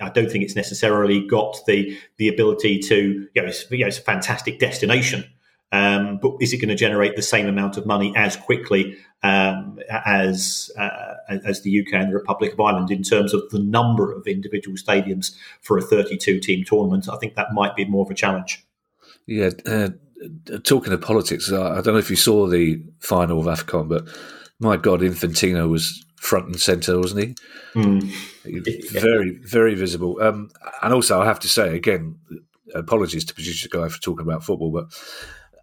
[0.00, 3.86] I don't think it's necessarily got the the ability to, you know, it's, you know,
[3.86, 5.24] it's a fantastic destination.
[5.72, 9.78] Um, but is it going to generate the same amount of money as quickly um,
[9.90, 14.12] as uh, as the UK and the Republic of Ireland in terms of the number
[14.12, 17.08] of individual stadiums for a 32 team tournament?
[17.08, 18.64] I think that might be more of a challenge.
[19.26, 19.90] Yeah, uh,
[20.62, 24.06] talking of politics, I don't know if you saw the final of AFCON, but
[24.58, 27.34] my God, Infantino was front and centre, wasn't he?
[27.74, 28.90] Mm.
[28.90, 30.20] Very, very visible.
[30.20, 30.50] Um,
[30.82, 32.18] and also, I have to say again,
[32.74, 34.86] apologies to producer guy for talking about football, but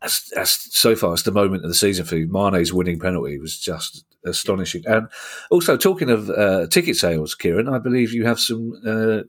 [0.01, 3.57] as, as so far as the moment of the season for Mane's winning penalty was
[3.57, 4.83] just astonishing.
[4.85, 5.07] And
[5.49, 9.21] also, talking of uh, ticket sales, Kieran, I believe you have some uh,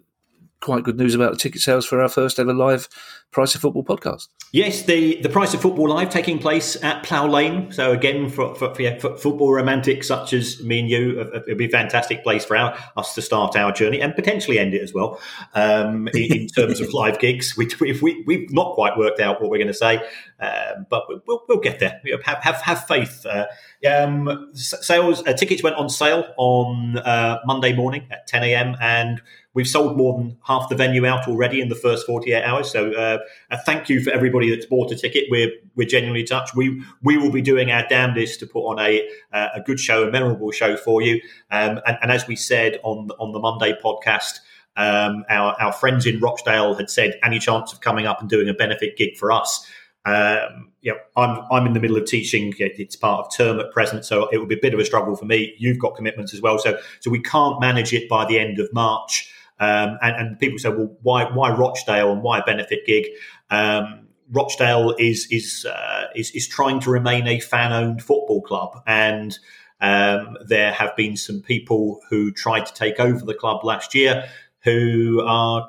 [0.61, 2.89] quite good news about the ticket sales for our first ever live
[3.31, 4.29] Price of Football podcast.
[4.53, 7.71] Yes, the, the Price of Football live taking place at Plough Lane.
[7.71, 11.57] So again, for, for, for, yeah, for football romantics such as me and you, it'd
[11.57, 14.83] be a fantastic place for our, us to start our journey and potentially end it
[14.83, 15.21] as well.
[15.55, 19.51] Um, in, in, terms of live gigs, we, we, we've not quite worked out what
[19.51, 19.99] we're going to say,
[20.41, 22.01] um, but we'll, we'll get there.
[22.25, 23.25] Have have, have faith.
[23.25, 23.47] Uh,
[23.89, 28.77] um, sales uh, tickets went on sale on uh, Monday morning at 10 a.m.
[28.81, 32.71] and We've sold more than half the venue out already in the first 48 hours.
[32.71, 33.19] So uh,
[33.51, 35.25] a thank you for everybody that's bought a ticket.
[35.29, 36.55] We're we're genuinely touched.
[36.55, 40.07] We we will be doing our damnedest to put on a uh, a good show,
[40.07, 41.21] a memorable show for you.
[41.51, 44.39] Um, and, and, as we said on on the Monday podcast.
[44.77, 48.49] Um, our, our friends in Rochdale had said, any chance of coming up and doing
[48.49, 49.69] a benefit gig for us?
[50.07, 52.55] Um, yeah, I'm I'm in the middle of teaching.
[52.59, 55.15] It's part of term at present, so it will be a bit of a struggle
[55.15, 55.55] for me.
[55.59, 58.73] You've got commitments as well, so so we can't manage it by the end of
[58.73, 59.31] March.
[59.61, 63.07] Um, and, and, people say, well, why why Rochdale and why a benefit gig?
[63.51, 68.83] Um, Rochdale is is, uh, is is trying to remain a fan owned football club,
[68.87, 69.39] and
[69.81, 74.29] um, there have been some people who tried to take over the club last year
[74.63, 75.69] who are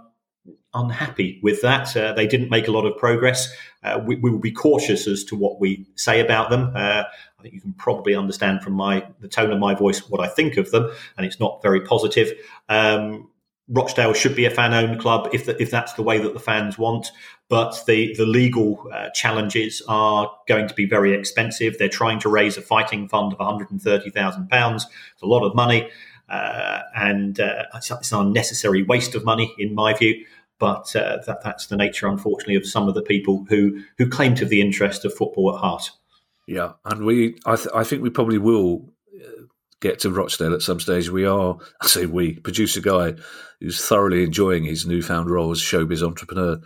[0.74, 1.96] unhappy with that.
[1.96, 3.54] Uh, they didn't make a lot of progress.
[3.84, 6.72] Uh, we, we, will be cautious as to what we say about them.
[6.76, 7.04] Uh,
[7.40, 10.28] I think you can probably understand from my the tone of my voice what I
[10.28, 12.32] think of them, and it's not very positive.
[12.70, 13.30] Um,
[13.68, 16.40] Rochdale should be a fan owned club if, the, if that's the way that the
[16.40, 17.12] fans want.
[17.48, 21.78] But the, the legal uh, challenges are going to be very expensive.
[21.78, 24.76] They're trying to raise a fighting fund of £130,000.
[24.76, 25.90] It's a lot of money.
[26.30, 30.26] Uh, and uh, it's, it's, an unnecessary waste of money, in my view.
[30.60, 34.36] But uh, that, that's the nature, unfortunately, of some of the people who, who claim
[34.36, 35.92] to have the interest of football at heart.
[36.48, 38.90] Yeah, and we, I, th- I think we probably will
[39.82, 41.10] get to Rochdale at some stage.
[41.10, 43.16] We are, I say we, producer guy
[43.60, 46.60] who's thoroughly enjoying his newfound role as showbiz entrepreneur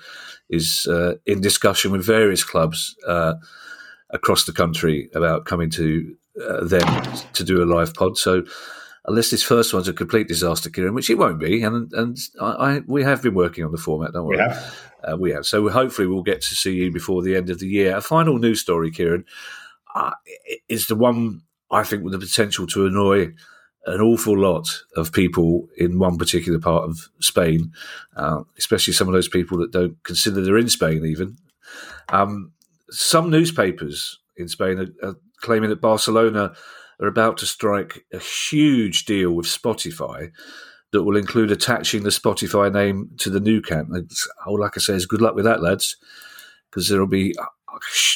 [0.49, 3.34] is uh, in discussion with various clubs uh,
[4.12, 8.17] across the country about coming to uh, them to do a live pod.
[8.17, 8.43] So
[9.06, 12.45] unless this first one's a complete disaster, Kieran, which it won't be, and and I,
[12.45, 14.38] I we have been working on the format, don't worry.
[14.38, 14.69] Yeah.
[15.04, 15.45] Uh, we have.
[15.45, 17.95] So hopefully we'll get to see you before the end of the year.
[17.95, 19.25] A final news story, Kieran,
[19.93, 20.12] uh,
[20.67, 23.34] is the one I think with the potential to annoy
[23.86, 27.71] an awful lot of people in one particular part of Spain,
[28.15, 31.38] uh, especially some of those people that don't consider they're in Spain even.
[32.10, 32.51] Um,
[32.89, 36.54] some newspapers in Spain are, are claiming that Barcelona
[36.99, 40.32] are about to strike a huge deal with Spotify
[40.91, 43.89] that will include attaching the Spotify name to the Nou Camp.
[44.47, 45.97] All I can say is good luck with that, lads,
[46.69, 47.36] because there will be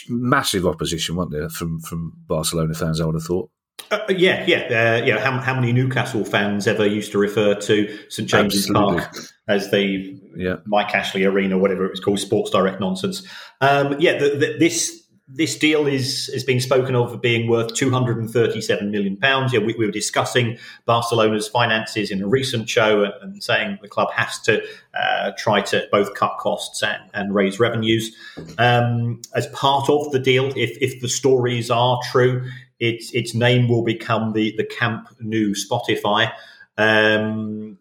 [0.07, 3.01] massive opposition, weren't there, from from Barcelona fans?
[3.01, 3.49] I would have thought.
[3.91, 4.57] Uh, yeah, yeah,
[5.01, 5.19] uh, yeah.
[5.19, 8.99] How, how, many Newcastle fans ever used to refer to St James's Absolutely.
[8.99, 9.15] Park
[9.47, 10.57] as the yeah.
[10.65, 13.25] Mike Ashley Arena, whatever it was called, Sports Direct nonsense?
[13.61, 14.98] Um, yeah, the, the, this
[15.31, 19.53] this deal is is being spoken of being worth 237 million pounds.
[19.53, 23.87] Yeah, we, we, were discussing Barcelona's finances in a recent show and, and saying the
[23.87, 24.61] club has to
[24.93, 28.15] uh, try to both cut costs and, and raise revenues.
[28.57, 33.67] Um, as part of the deal, if if the stories are true, its its name
[33.67, 36.31] will become the the Camp Nou Spotify.
[36.77, 37.78] Um,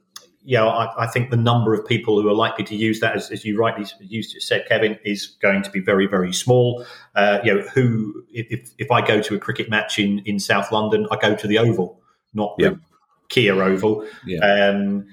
[0.49, 3.15] you know, I, I, think the number of people who are likely to use that,
[3.15, 6.87] as, as you rightly used, said, Kevin, is going to be very, very small.
[7.15, 10.73] Uh, you know, who if, if I go to a cricket match in, in South
[10.73, 12.01] London, I go to the Oval,
[12.33, 12.71] not yeah.
[12.71, 12.81] the
[13.29, 14.07] Kia Oval.
[14.25, 14.39] Yeah.
[14.39, 15.09] Um,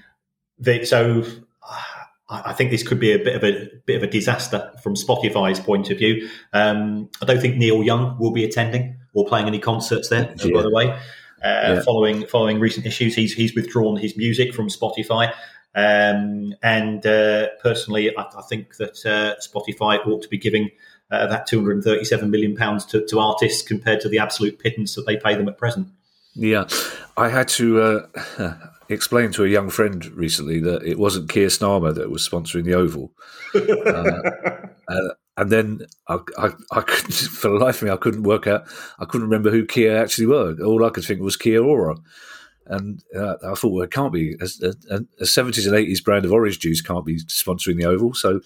[0.58, 1.26] the, so
[2.30, 5.60] I think this could be a bit of a bit of a disaster from Spotify's
[5.60, 6.30] point of view.
[6.54, 10.34] Um, I don't think Neil Young will be attending or playing any concerts there.
[10.38, 10.54] Yeah.
[10.54, 10.98] By the way,
[11.44, 11.82] yeah.
[11.82, 13.16] following following recent issues.
[13.16, 15.34] He's he's withdrawn his music from Spotify.
[15.76, 20.70] Um, and uh, personally, I, I, think that uh, Spotify ought to be giving
[21.12, 25.18] uh, that 237 million pounds to, to, artists compared to the absolute pittance that they
[25.18, 25.90] pay them at present.
[26.34, 26.68] Yeah,
[27.18, 28.08] I had to
[28.40, 28.54] uh,
[28.90, 32.74] explain to a young friend recently that it wasn't Keir Starmer that was sponsoring the
[32.74, 33.12] Oval.
[34.88, 38.48] Uh, and then I, I, I couldn't, for the life of me, I couldn't work
[38.48, 38.66] out.
[39.00, 40.56] I couldn't remember who Kia actually were.
[40.64, 41.96] All I could think was Kia Ora,
[42.68, 46.60] and uh, I thought, well, it can't be a seventies and eighties brand of orange
[46.60, 48.14] juice can't be sponsoring the Oval.
[48.14, 48.42] So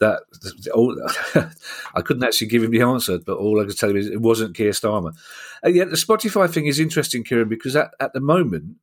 [0.00, 0.22] that
[0.74, 0.96] all,
[1.94, 4.20] I couldn't actually give him the answer, but all I could tell him is it
[4.20, 5.14] wasn't Keir Starmer.
[5.62, 8.76] And yet the Spotify thing is interesting, Kieran, because at, at the moment,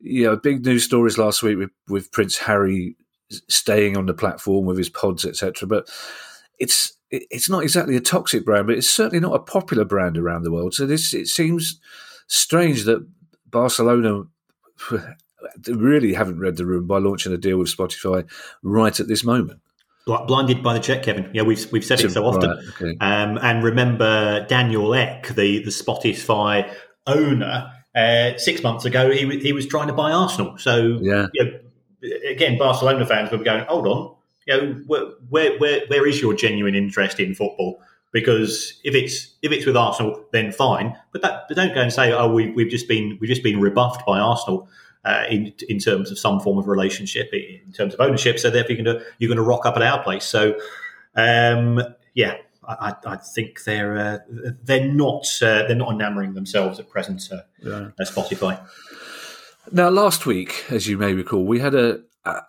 [0.00, 2.96] you know, big news stories last week with, with Prince Harry
[3.48, 5.66] staying on the platform with his pods, etc.
[5.68, 5.88] But
[6.58, 10.42] it's it's not exactly a toxic brand, but it's certainly not a popular brand around
[10.42, 10.74] the world.
[10.74, 11.78] So this it seems
[12.26, 13.06] strange that
[13.46, 14.22] Barcelona
[15.68, 18.28] really haven't read the room by launching a deal with Spotify
[18.62, 19.60] right at this moment.
[20.04, 21.30] Blinded by the check, Kevin.
[21.32, 22.50] Yeah, we've we've said it so often.
[22.50, 22.96] Right, okay.
[23.00, 26.72] um, and remember Daniel Ek, the the Spotify
[27.06, 30.58] owner, uh, six months ago, he he was trying to buy Arsenal.
[30.58, 31.60] So yeah, you know,
[32.28, 36.34] again, Barcelona fans will be going, hold on, you know, where, where, where is your
[36.34, 37.80] genuine interest in football?
[38.12, 40.98] Because if it's if it's with Arsenal, then fine.
[41.12, 43.58] But that but don't go and say, oh, we, we've just been we've just been
[43.58, 44.68] rebuffed by Arsenal
[45.04, 48.38] uh, in in terms of some form of relationship, in terms of ownership.
[48.38, 50.24] So therefore, you're going to you're going to rock up at our place.
[50.24, 50.58] So,
[51.16, 52.36] um, yeah,
[52.68, 54.18] I, I, think they're uh,
[54.62, 57.28] they're not uh, they're not enamoring themselves at present.
[57.32, 57.88] Uh, yeah.
[58.02, 58.60] Spotify.
[59.70, 62.42] Now, last week, as you may recall, we had a, a,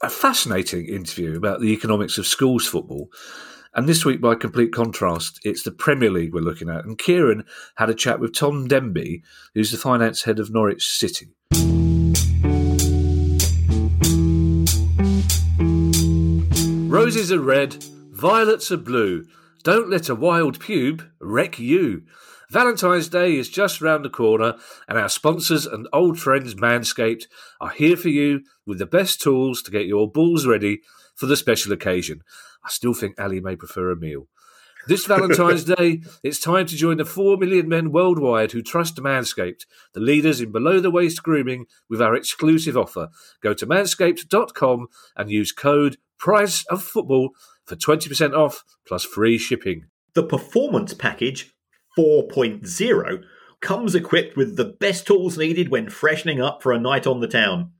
[0.00, 3.10] a fascinating interview about the economics of schools football.
[3.74, 6.84] And this week, by complete contrast, it's the Premier League we're looking at.
[6.84, 7.44] And Kieran
[7.76, 9.22] had a chat with Tom Denby,
[9.54, 11.28] who's the finance head of Norwich City.
[16.88, 19.26] Roses are red, violets are blue.
[19.62, 22.04] Don't let a wild pube wreck you.
[22.50, 24.54] Valentine's Day is just round the corner,
[24.88, 27.26] and our sponsors and old friends Manscaped
[27.60, 30.82] are here for you with the best tools to get your balls ready
[31.16, 32.22] for the special occasion.
[32.64, 34.28] I still think Ali may prefer a meal.
[34.86, 39.66] This Valentine's Day, it's time to join the 4 million men worldwide who trust Manscaped,
[39.92, 43.08] the leaders in below the waist grooming, with our exclusive offer.
[43.40, 47.30] Go to manscaped.com and use code PRICE of football
[47.64, 49.86] for 20% off plus free shipping.
[50.14, 51.55] The performance package
[51.96, 53.22] 4.0
[53.60, 57.28] comes equipped with the best tools needed when freshening up for a night on the
[57.28, 57.72] town.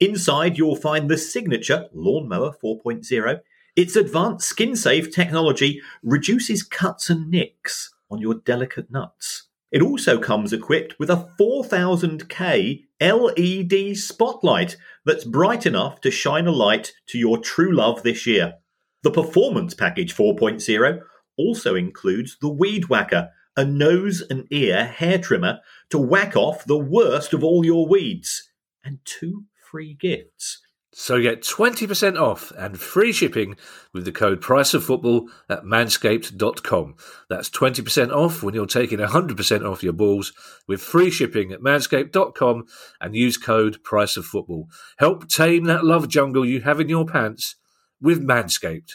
[0.00, 3.40] Inside, you'll find the signature Lawnmower 4.0.
[3.76, 9.46] Its advanced skin safe technology reduces cuts and nicks on your delicate nuts.
[9.70, 16.52] It also comes equipped with a 4000K LED spotlight that's bright enough to shine a
[16.52, 18.54] light to your true love this year.
[19.02, 21.00] The Performance Package 4.0
[21.38, 26.78] also includes the Weed Whacker, a nose and ear hair trimmer to whack off the
[26.78, 28.50] worst of all your weeds,
[28.84, 30.60] and two free gifts.
[30.92, 33.56] So get 20% off and free shipping
[33.94, 36.96] with the code Price of Football at manscaped.com.
[37.28, 40.32] That's 20% off when you're taking 100% off your balls
[40.66, 42.66] with free shipping at manscaped.com
[43.00, 44.66] and use code Price of Football.
[44.98, 47.54] Help tame that love jungle you have in your pants
[48.00, 48.94] with Manscaped.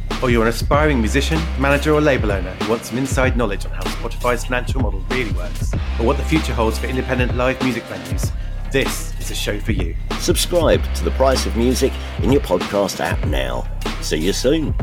[0.21, 3.71] or you're an aspiring musician, manager, or label owner who wants some inside knowledge on
[3.71, 7.83] how Spotify's financial model really works, or what the future holds for independent live music
[7.83, 8.31] venues,
[8.71, 9.95] this is a show for you.
[10.19, 11.91] Subscribe to The Price of Music
[12.21, 13.67] in your podcast app now.
[14.01, 14.73] See you soon.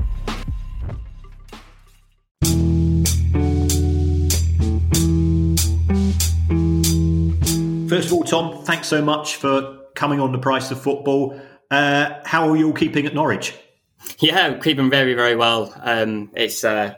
[7.88, 11.40] First of all, Tom, thanks so much for coming on the price of football.
[11.70, 13.54] Uh, how are you all keeping at Norwich?
[14.18, 15.72] Yeah, keeping very, very well.
[15.80, 16.94] Um, it's uh,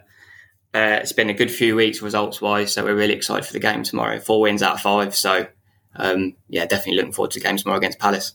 [0.73, 3.59] uh, it's been a good few weeks results wise, so we're really excited for the
[3.59, 4.19] game tomorrow.
[4.19, 5.47] Four wins out of five, so
[5.95, 8.33] um, yeah, definitely looking forward to the game tomorrow against Palace.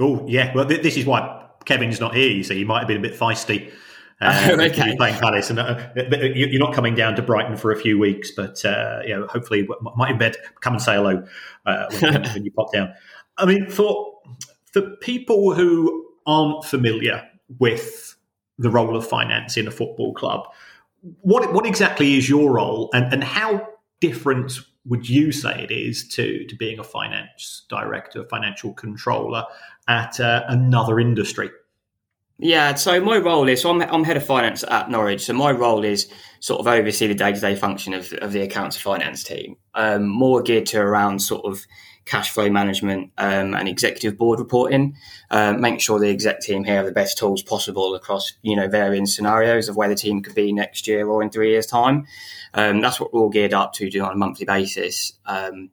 [0.00, 2.30] Oh yeah, well th- this is why Kevin's not here.
[2.30, 3.72] You see, he might have been a bit feisty.
[4.20, 4.96] Uh, okay.
[4.96, 5.88] playing Palace, and uh,
[6.34, 10.10] you're not coming down to Brighton for a few weeks, but uh, yeah, hopefully, might
[10.10, 11.24] in bed come and say hello
[11.66, 12.92] uh, when, when you pop down.
[13.36, 14.18] I mean, for
[14.72, 18.16] for people who aren't familiar with
[18.58, 20.46] the role of finance in a football club,
[21.20, 23.68] what what exactly is your role, and and how
[24.00, 24.52] different
[24.84, 29.44] would you say it is to to being a finance director, financial controller
[29.86, 31.50] at uh, another industry?
[32.40, 35.22] Yeah, so my role is so I'm, I'm head of finance at Norwich.
[35.22, 36.08] So my role is
[36.38, 40.06] sort of oversee the day to day function of, of the accounts finance team, um,
[40.06, 41.66] more geared to around sort of
[42.04, 44.94] cash flow management um, and executive board reporting,
[45.32, 48.68] uh, making sure the exec team here have the best tools possible across you know
[48.68, 52.06] varying scenarios of where the team could be next year or in three years' time.
[52.54, 55.12] Um, that's what we're all geared up to do on a monthly basis.
[55.26, 55.70] Um,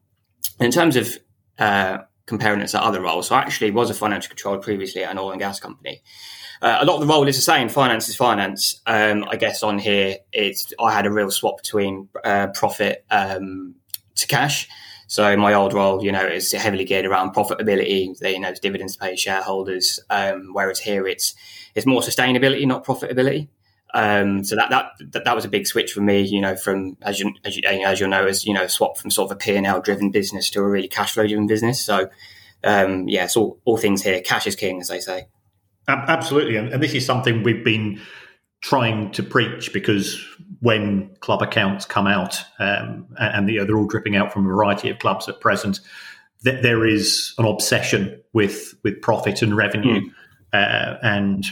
[0.60, 1.16] in terms of
[1.60, 5.12] uh, comparing it to other roles, so I actually was a financial controller previously at
[5.12, 6.02] an oil and gas company.
[6.62, 7.70] Uh, a lot of the role is the same.
[7.70, 8.82] Finance is finance.
[8.86, 13.76] Um, I guess on here, it's I had a real swap between uh, profit um,
[14.16, 14.68] to cash.
[15.08, 18.16] So my old role, you know, is heavily geared around profitability.
[18.22, 20.00] You know, dividends to pay shareholders.
[20.10, 21.36] Um, whereas here, it's
[21.76, 23.50] it's more sustainability, not profitability.
[23.94, 26.22] Um, so that, that that was a big switch for me.
[26.22, 29.12] You know, from as you as you as you know, as you know, swap from
[29.12, 31.84] sort of a P and L driven business to a really cash flow driven business.
[31.84, 32.10] So
[32.64, 34.22] um, yeah, it's all all things here.
[34.22, 35.28] Cash is king, as they say.
[35.88, 38.02] Absolutely, and, and this is something we've been
[38.62, 40.20] trying to preach because
[40.62, 44.98] when club accounts come out um, and they're all dripping out from a variety of
[44.98, 45.80] clubs at present,
[46.42, 50.12] that there is an obsession with with profit and revenue, mm.
[50.54, 51.46] uh, and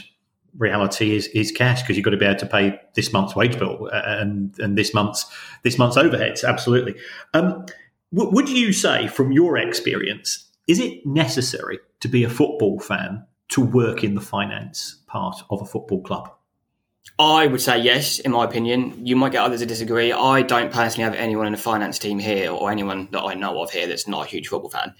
[0.58, 3.58] reality is is cash because you've got to be able to pay this month's wage
[3.58, 5.26] bill uh, and and this month's
[5.62, 6.42] this month's overheads.
[6.42, 6.96] Absolutely.
[7.32, 7.66] Um,
[8.12, 13.24] w- would you say, from your experience, is it necessary to be a football fan
[13.48, 16.30] to work in the finance part of a football club?
[17.18, 19.06] I would say yes, in my opinion.
[19.06, 20.12] You might get others to disagree.
[20.12, 23.62] I don't personally have anyone in the finance team here or anyone that I know
[23.62, 24.94] of here that's not a huge football fan.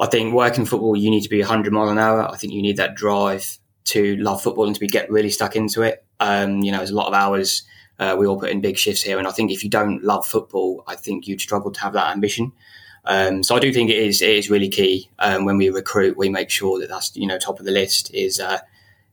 [0.00, 2.28] I think working football, you need to be 100 mile an hour.
[2.28, 5.54] I think you need that drive to love football and to be get really stuck
[5.54, 6.04] into it.
[6.18, 7.62] Um, you know, there's a lot of hours.
[7.98, 10.26] Uh, we all put in big shifts here, and I think if you don't love
[10.26, 12.52] football, I think you'd struggle to have that ambition.
[13.06, 16.16] Um, so I do think it is it is really key um, when we recruit.
[16.16, 18.58] We make sure that that's you know top of the list is uh,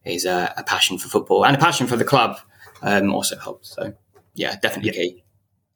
[0.05, 2.37] is uh, a passion for football and a passion for the club
[2.81, 3.75] um, also helps.
[3.75, 3.93] So
[4.35, 5.03] yeah, definitely yeah.
[5.03, 5.23] key.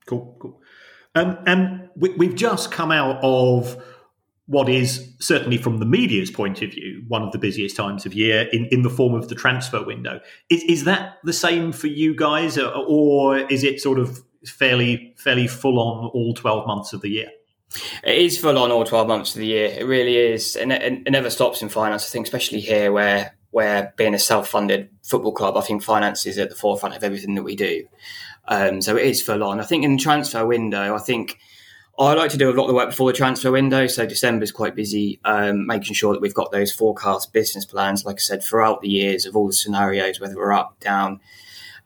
[0.06, 0.62] Cool, cool.
[1.16, 3.82] Um, and we, have just come out of
[4.48, 8.14] what is certainly from the media's point of view one of the busiest times of
[8.14, 10.20] year in, in the form of the transfer window.
[10.50, 15.48] Is, is that the same for you guys, or is it sort of fairly fairly
[15.48, 17.30] full on all twelve months of the year?
[18.04, 19.68] It is full on all 12 months of the year.
[19.68, 20.56] It really is.
[20.56, 22.06] And it, it, never stops in finance.
[22.06, 26.26] I think, especially here where, where being a self funded football club, I think finance
[26.26, 27.88] is at the forefront of everything that we do.
[28.48, 29.60] Um, so it is full on.
[29.60, 31.38] I think in the transfer window, I think
[31.98, 33.88] I like to do a lot of the work before the transfer window.
[33.88, 38.06] So December is quite busy, um, making sure that we've got those forecast business plans,
[38.06, 41.22] like I said, throughout the years of all the scenarios, whether we're up, down,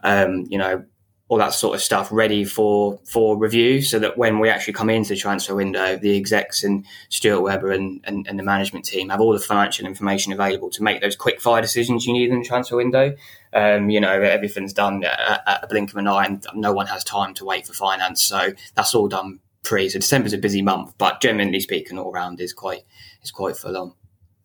[0.01, 0.84] um, you know,
[1.30, 4.89] all that sort of stuff ready for for review, so that when we actually come
[4.89, 9.09] into the transfer window, the execs and Stuart Webber and, and, and the management team
[9.09, 12.39] have all the financial information available to make those quick fire decisions you need in
[12.39, 13.15] the transfer window.
[13.53, 16.88] Um, you know, everything's done at, at, a blink of an eye, and no one
[16.88, 18.23] has time to wait for finance.
[18.23, 19.88] So that's all done pre.
[19.88, 22.82] So December's a busy month, but generally speaking, all round is quite
[23.21, 23.93] is quite full on.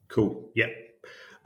[0.08, 0.50] Cool.
[0.54, 0.66] Yeah.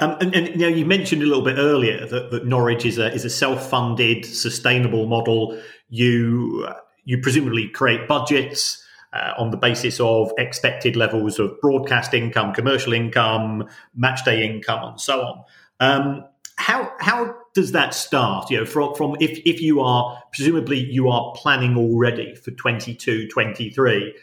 [0.00, 2.98] Um, and, and, you know, you mentioned a little bit earlier that, that Norwich is
[2.98, 5.60] a is a self funded, sustainable model.
[5.88, 6.68] You
[7.04, 12.92] you presumably create budgets uh, on the basis of expected levels of broadcast income, commercial
[12.92, 15.44] income, match day income, and so on.
[15.80, 16.24] Um,
[16.56, 18.50] how how does that start?
[18.50, 23.28] You know, from from if if you are presumably you are planning already for 22,
[23.28, 24.14] 23,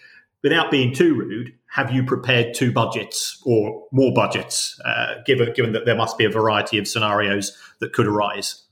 [0.43, 5.73] without being too rude, have you prepared two budgets or more budgets, uh, given given
[5.73, 7.51] that there must be a variety of scenarios
[7.81, 8.63] that could arise?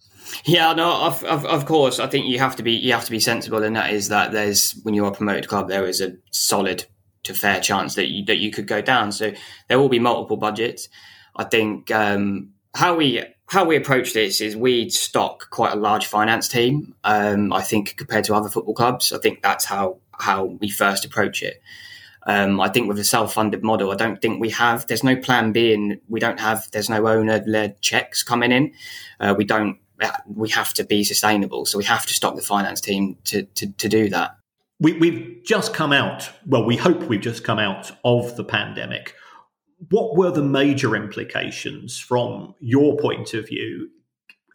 [0.45, 1.99] Yeah, no, of, of, of, course.
[1.99, 4.32] I think you have to be you have to be sensible, and that is that
[4.32, 6.86] there's when you are a promoted club, there is a solid
[7.24, 9.12] to fair chance that you that you could go down.
[9.12, 9.34] So
[9.68, 10.88] there will be multiple budgets.
[11.36, 16.06] I think um, how we how we approach this is we stock quite a large
[16.06, 16.95] finance team.
[17.04, 21.04] Um, I think compared to other football clubs, I think that's how how we first
[21.04, 21.62] approach it.
[22.26, 24.88] Um, I think with a self-funded model, I don't think we have.
[24.88, 26.70] There's no plan B, and we don't have.
[26.72, 28.74] There's no owner-led checks coming in.
[29.20, 29.78] Uh, we don't.
[30.28, 33.72] We have to be sustainable, so we have to stop the finance team to to,
[33.74, 34.38] to do that.
[34.80, 36.30] We, we've just come out.
[36.46, 39.16] Well, we hope we've just come out of the pandemic.
[39.90, 43.90] What were the major implications from your point of view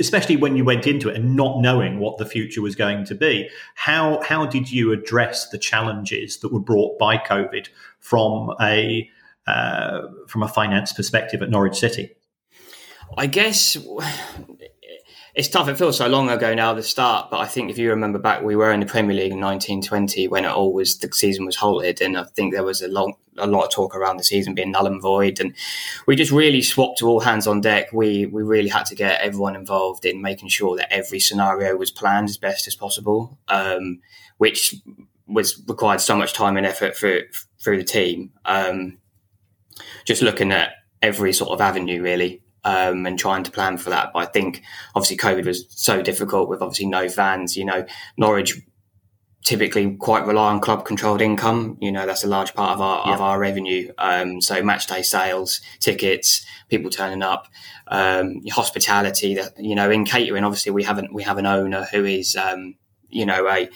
[0.00, 3.14] especially when you went into it and not knowing what the future was going to
[3.14, 3.48] be.
[3.74, 7.68] How how did you address the challenges that were brought by COVID
[7.98, 9.08] from a
[9.46, 12.14] uh, from a finance perspective at Norwich City?
[13.16, 13.76] I guess
[15.34, 15.68] it's tough.
[15.68, 17.30] It feels so long ago now, the start.
[17.30, 20.28] But I think if you remember back, we were in the Premier League in 1920
[20.28, 23.14] when it all was the season was halted, and I think there was a long,
[23.36, 25.40] a lot of talk around the season being null and void.
[25.40, 25.54] And
[26.06, 27.92] we just really swapped to all hands on deck.
[27.92, 31.90] We we really had to get everyone involved in making sure that every scenario was
[31.90, 34.00] planned as best as possible, um,
[34.38, 34.74] which
[35.26, 37.20] was required so much time and effort for
[37.60, 38.32] through the team.
[38.44, 38.98] Um,
[40.04, 40.72] just looking at
[41.02, 44.12] every sort of avenue, really um, and trying to plan for that.
[44.12, 44.62] But I think
[44.94, 47.56] obviously COVID was so difficult with obviously no fans.
[47.56, 47.86] You know,
[48.16, 48.60] Norwich
[49.44, 51.78] typically quite rely on club controlled income.
[51.80, 53.14] You know, that's a large part of our yeah.
[53.14, 53.92] of our revenue.
[53.98, 57.48] Um, so match day sales, tickets, people turning up,
[57.88, 59.34] um, hospitality.
[59.34, 62.76] That you know, in catering, obviously we haven't we have an owner who is um,
[63.08, 63.68] you know a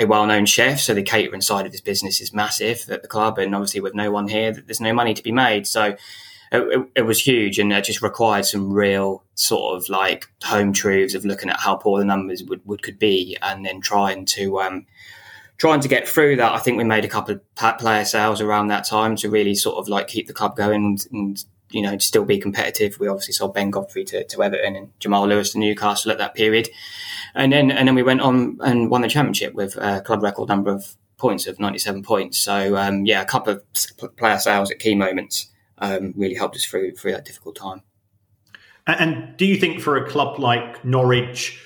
[0.00, 3.36] a well-known chef, so the catering side of this business is massive at the club,
[3.38, 5.66] and obviously with no one here, there's no money to be made.
[5.66, 5.96] So
[6.52, 11.14] it, it, was huge and it just required some real sort of like home truths
[11.14, 14.60] of looking at how poor the numbers would, would could be and then trying to
[14.60, 14.86] um,
[15.58, 16.52] trying to get through that.
[16.52, 19.76] I think we made a couple of player sales around that time to really sort
[19.76, 22.98] of like keep the club going and, and you know still be competitive.
[22.98, 26.34] We obviously sold Ben Godfrey to, to Everton and Jamal Lewis to Newcastle at that
[26.34, 26.68] period,
[27.34, 30.48] and then and then we went on and won the championship with a club record
[30.48, 32.38] number of points of 97 points.
[32.38, 35.48] So um, yeah, a couple of player sales at key moments
[35.80, 37.82] um, really helped us through through that difficult time.
[38.86, 41.60] And do you think for a club like Norwich,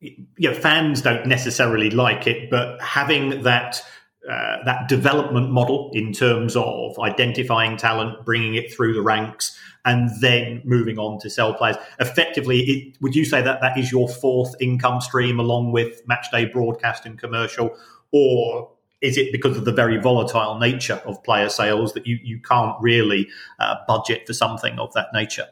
[0.00, 3.82] you know, fans don't necessarily like it, but having that
[4.28, 10.10] uh, that development model in terms of identifying talent, bringing it through the ranks, and
[10.20, 11.76] then moving on to sell players.
[11.98, 16.52] Effectively, it, would you say that that is your fourth income stream along with matchday
[16.52, 17.74] broadcast and commercial,
[18.12, 18.70] or
[19.00, 22.76] is it because of the very volatile nature of player sales that you, you can't
[22.80, 23.28] really
[23.58, 25.46] uh, budget for something of that nature?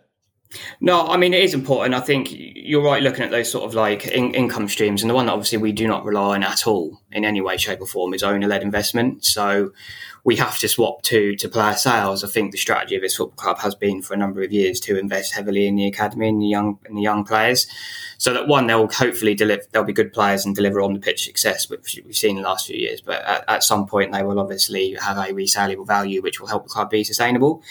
[0.81, 1.95] No, I mean it is important.
[1.95, 5.15] I think you're right looking at those sort of like in- income streams, and the
[5.15, 7.87] one that obviously we do not rely on at all in any way, shape, or
[7.87, 9.25] form is owner-led investment.
[9.25, 9.73] So
[10.27, 12.25] we have to swap to to player sales.
[12.25, 14.81] I think the strategy of this football club has been for a number of years
[14.81, 17.69] to invest heavily in the academy and the young and the young players,
[18.19, 19.63] so that one they'll hopefully deliver.
[19.71, 22.49] They'll be good players and deliver on the pitch success, which we've seen in the
[22.49, 23.01] last few years.
[23.01, 26.65] But at, at some point, they will obviously have a resaleable value, which will help
[26.65, 27.63] the club be sustainable.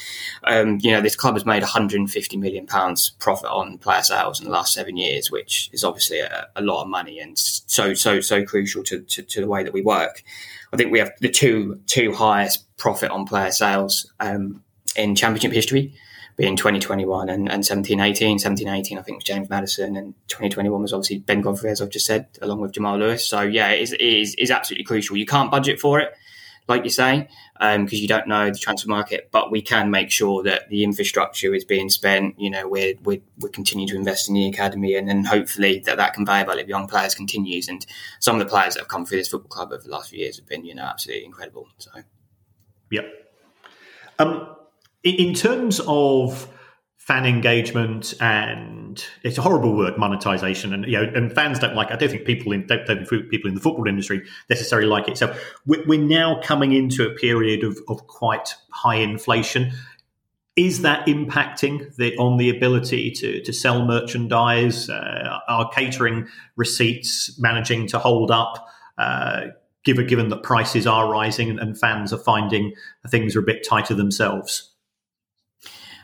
[0.45, 4.45] Um, you know, this club has made 150 million pounds profit on player sales in
[4.45, 8.21] the last seven years, which is obviously a, a lot of money and so so
[8.21, 10.23] so crucial to, to, to the way that we work.
[10.75, 14.61] I think we have the two two highest profit on player sales um,
[14.97, 15.95] in championship history,
[16.35, 18.39] being 2021 and, and 17 18.
[18.39, 21.91] 17 18, I think, was James Maddison, and 2021 was obviously Ben Godfrey, as I've
[21.91, 23.25] just said, along with Jamal Lewis.
[23.25, 25.15] So, yeah, it is, it is, is absolutely crucial.
[25.15, 26.13] You can't budget for it.
[26.67, 29.29] Like you say, because um, you don't know the transfer market.
[29.31, 32.39] But we can make sure that the infrastructure is being spent.
[32.39, 35.97] You know, we're we're, we're continuing to invest in the academy, and then hopefully that
[35.97, 37.67] that conveyor belt of young players continues.
[37.67, 37.85] And
[38.19, 40.19] some of the players that have come through this football club over the last few
[40.19, 41.67] years have been, you know, absolutely incredible.
[41.77, 41.91] So,
[42.91, 43.05] yep.
[44.17, 44.55] Um,
[45.03, 46.47] in terms of
[47.05, 50.73] fan engagement and it's a horrible word monetization.
[50.73, 53.47] And you know and fans don't like i don't think people in don't, don't people
[53.47, 55.17] in the football industry necessarily like it.
[55.17, 55.35] So
[55.67, 59.71] we're now coming into a period of, of quite high inflation.
[60.55, 67.37] Is that impacting the, on the ability to, to sell merchandise uh, are catering receipts
[67.37, 68.65] managing to hold up
[68.97, 69.47] uh,
[69.83, 72.73] given given that prices are rising and fans are finding
[73.09, 74.71] things are a bit tighter themselves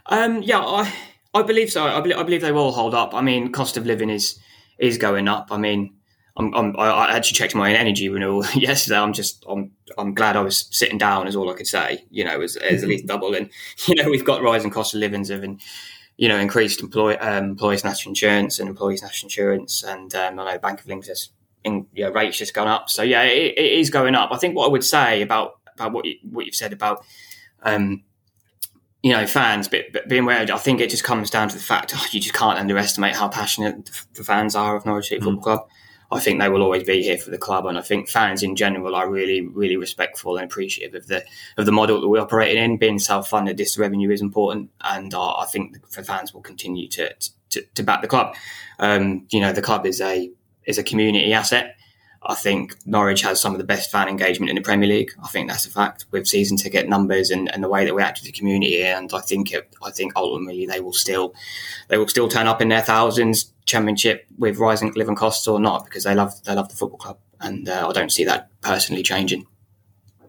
[0.07, 0.91] um, yeah, I
[1.33, 1.85] I believe so.
[1.85, 3.13] I believe, I believe they will hold up.
[3.13, 4.39] I mean, cost of living is
[4.77, 5.47] is going up.
[5.51, 5.93] I mean,
[6.37, 8.97] I'm, I'm, i actually checked my energy renewal yesterday.
[8.97, 11.27] I'm just I'm I'm glad I was sitting down.
[11.27, 12.05] Is all I could say.
[12.09, 13.35] You know, as, at least double.
[13.35, 13.49] And
[13.87, 15.61] you know, we've got rising cost of livings of and
[16.17, 20.53] you know increased employee um, employees national insurance and employees national insurance and um, I
[20.53, 21.29] know Bank of England has
[21.63, 22.89] in, yeah, rates just gone up.
[22.89, 24.31] So yeah, it, it is going up.
[24.31, 27.03] I think what I would say about about what you, what you've said about
[27.63, 28.03] um,
[29.03, 31.63] you know, fans, but, but being aware, I think it just comes down to the
[31.63, 35.25] fact oh, you just can't underestimate how passionate the fans are of Norwich City mm.
[35.25, 35.67] Football Club.
[36.13, 38.57] I think they will always be here for the club, and I think fans in
[38.57, 41.23] general are really, really respectful and appreciative of the
[41.57, 42.77] of the model that we're operating in.
[42.77, 46.89] Being self funded, this revenue is important, and uh, I think the fans will continue
[46.89, 47.15] to,
[47.51, 48.35] to, to back the club.
[48.79, 50.29] Um, you know, the club is a
[50.65, 51.77] is a community asset.
[52.23, 55.11] I think Norwich has some of the best fan engagement in the Premier League.
[55.23, 58.03] I think that's a fact with season ticket numbers and, and the way that we
[58.03, 58.83] act with the community.
[58.83, 61.33] And I think it, I think ultimately they will still
[61.87, 65.85] they will still turn up in their thousands championship with rising living costs or not
[65.85, 67.17] because they love they love the football club.
[67.39, 69.47] And uh, I don't see that personally changing.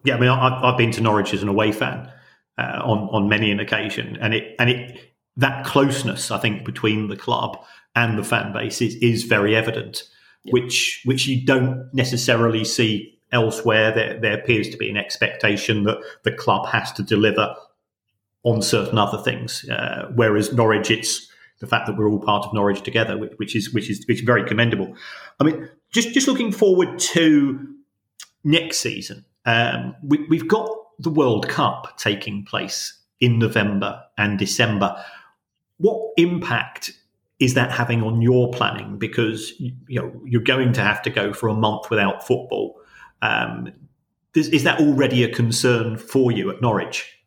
[0.04, 2.10] Yeah, I mean, I've, I've been to Norwich as an away fan
[2.56, 4.98] uh, on on many an occasion, and it and it
[5.36, 7.62] that closeness I think between the club
[7.94, 10.04] and the fan base is is very evident
[10.44, 10.52] yeah.
[10.52, 13.92] which which you don't necessarily see elsewhere.
[13.92, 17.54] There, there appears to be an expectation that the club has to deliver
[18.44, 21.28] on certain other things, uh, whereas Norwich, it's
[21.60, 24.18] the fact that we're all part of Norwich together, which, which is which is which
[24.18, 24.94] is very commendable.
[25.40, 27.68] I mean, just just looking forward to
[28.44, 30.68] next season, um, we, we've got
[30.98, 35.02] the World Cup taking place in November and December.
[35.78, 36.92] What impact
[37.42, 38.98] is that having on your planning?
[38.98, 42.80] Because you know you're going to have to go for a month without football.
[43.20, 43.72] Um,
[44.34, 47.18] is, is that already a concern for you at Norwich?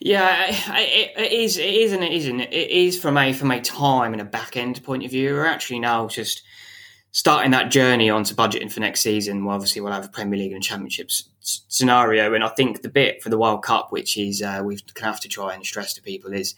[0.00, 1.58] Yeah, it, it is.
[1.58, 2.40] It is, and it isn't.
[2.40, 5.34] It is from a from a time and a back end point of view.
[5.34, 6.42] We're actually now just
[7.10, 9.44] starting that journey onto budgeting for next season.
[9.44, 13.22] Well, obviously, we'll have a Premier League and Championships scenario, and I think the bit
[13.22, 16.32] for the World Cup, which is uh, we have to try and stress to people,
[16.32, 16.54] is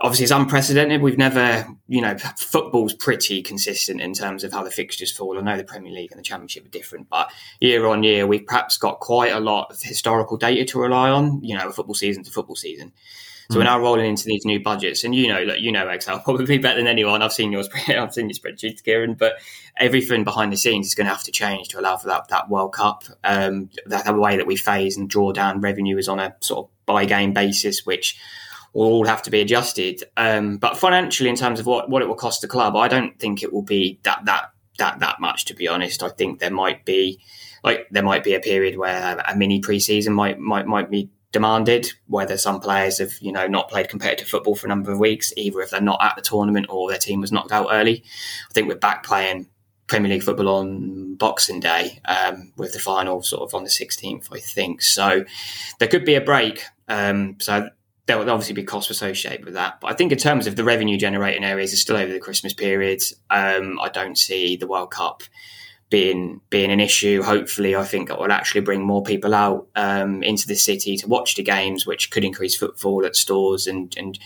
[0.00, 1.02] obviously it's unprecedented.
[1.02, 5.38] We've never, you know, football's pretty consistent in terms of how the fixtures fall.
[5.38, 7.30] I know the Premier League and the Championship are different, but
[7.60, 11.42] year on year, we've perhaps got quite a lot of historical data to rely on,
[11.42, 12.92] you know, football season to football season.
[13.50, 13.58] So mm.
[13.58, 16.58] we're now rolling into these new budgets, and you know, look, you know Excel probably
[16.58, 17.22] better than anyone.
[17.22, 19.14] I've seen yours, I've seen your spreadsheets, Kieran.
[19.14, 19.34] But
[19.76, 22.48] everything behind the scenes is going to have to change to allow for that that
[22.48, 23.04] World Cup.
[23.22, 26.66] Um, that the way that we phase and draw down revenue is on a sort
[26.66, 28.18] of by game basis, which
[28.74, 30.02] will all have to be adjusted.
[30.16, 33.18] Um, but financially, in terms of what, what it will cost the club, I don't
[33.18, 35.46] think it will be that that that that much.
[35.46, 37.20] To be honest, I think there might be
[37.62, 41.92] like there might be a period where a mini preseason might might might be demanded.
[42.08, 45.32] Whether some players have you know not played competitive football for a number of weeks,
[45.36, 48.02] either if they're not at the tournament or their team was knocked out early.
[48.50, 49.48] I think we're back playing
[49.86, 54.28] Premier League football on Boxing Day, um, with the final sort of on the 16th,
[54.32, 54.82] I think.
[54.82, 55.24] So
[55.78, 56.62] there could be a break.
[56.88, 57.68] Um, so
[58.06, 59.80] there will obviously be costs associated with that.
[59.80, 62.52] But I think in terms of the revenue generating areas, it's still over the Christmas
[62.52, 63.02] period.
[63.30, 65.22] Um, I don't see the World Cup
[65.90, 67.22] being being an issue.
[67.22, 71.08] Hopefully, I think it will actually bring more people out um, into the city to
[71.08, 74.18] watch the games, which could increase footfall at stores and and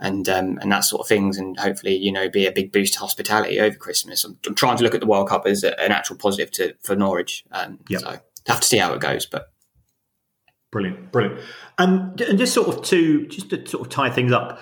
[0.00, 2.94] and um, and that sort of things, and hopefully, you know, be a big boost
[2.94, 4.24] to hospitality over Christmas.
[4.24, 6.74] I'm, I'm trying to look at the World Cup as a, an actual positive to
[6.82, 7.44] for Norwich.
[7.52, 8.00] Um, yep.
[8.00, 8.18] So
[8.48, 9.51] have to see how it goes, but
[10.72, 11.38] Brilliant, brilliant.
[11.76, 14.58] Um, and just sort of to just to sort of tie things up,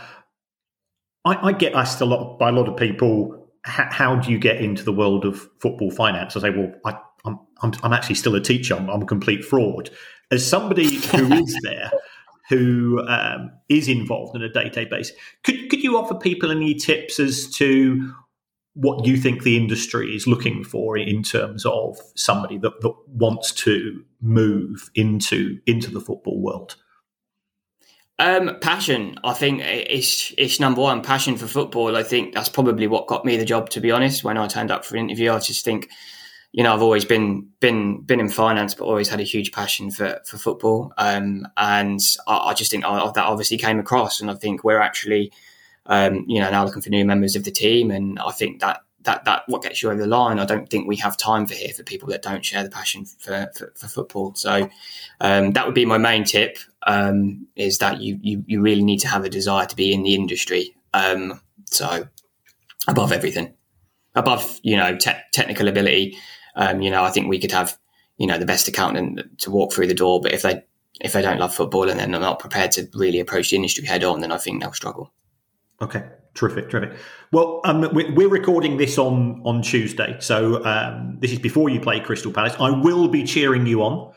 [1.24, 4.38] I, I get asked a lot by a lot of people, how, how, do you
[4.38, 6.36] get into the world of football finance?
[6.36, 8.74] I say, well, I, am I'm, I'm actually still a teacher.
[8.74, 9.90] I'm, I'm, a complete fraud.
[10.32, 11.92] As somebody who is there,
[12.48, 16.50] who um, is involved on a day to day basis, could could you offer people
[16.50, 18.12] any tips as to
[18.74, 23.52] what you think the industry is looking for in terms of somebody that, that wants
[23.52, 26.76] to move into into the football world?
[28.18, 31.02] Um, passion, I think it's it's number one.
[31.02, 31.96] Passion for football.
[31.96, 33.70] I think that's probably what got me the job.
[33.70, 35.88] To be honest, when I turned up for an interview, I just think,
[36.52, 39.90] you know, I've always been been been in finance, but always had a huge passion
[39.90, 40.92] for for football.
[40.98, 44.80] Um, and I, I just think I, that obviously came across, and I think we're
[44.80, 45.32] actually,
[45.86, 48.82] um, you know, now looking for new members of the team, and I think that
[49.02, 50.38] that that what gets you over the line.
[50.38, 53.04] I don't think we have time for here for people that don't share the passion
[53.04, 54.34] for for, for football.
[54.34, 54.68] So
[55.20, 59.00] um, that would be my main tip: um, is that you, you you really need
[59.00, 60.74] to have a desire to be in the industry.
[60.92, 62.06] Um, so
[62.88, 63.54] above everything,
[64.14, 66.16] above you know te- technical ability.
[66.56, 67.78] Um, you know, I think we could have
[68.18, 70.62] you know the best accountant to walk through the door, but if they
[71.00, 74.04] if they don't love football and they're not prepared to really approach the industry head
[74.04, 75.10] on, then I think they'll struggle.
[75.82, 76.04] Okay,
[76.34, 76.98] terrific, terrific.
[77.32, 82.00] Well, um, we're recording this on on Tuesday, so um, this is before you play
[82.00, 82.54] Crystal Palace.
[82.60, 84.12] I will be cheering you on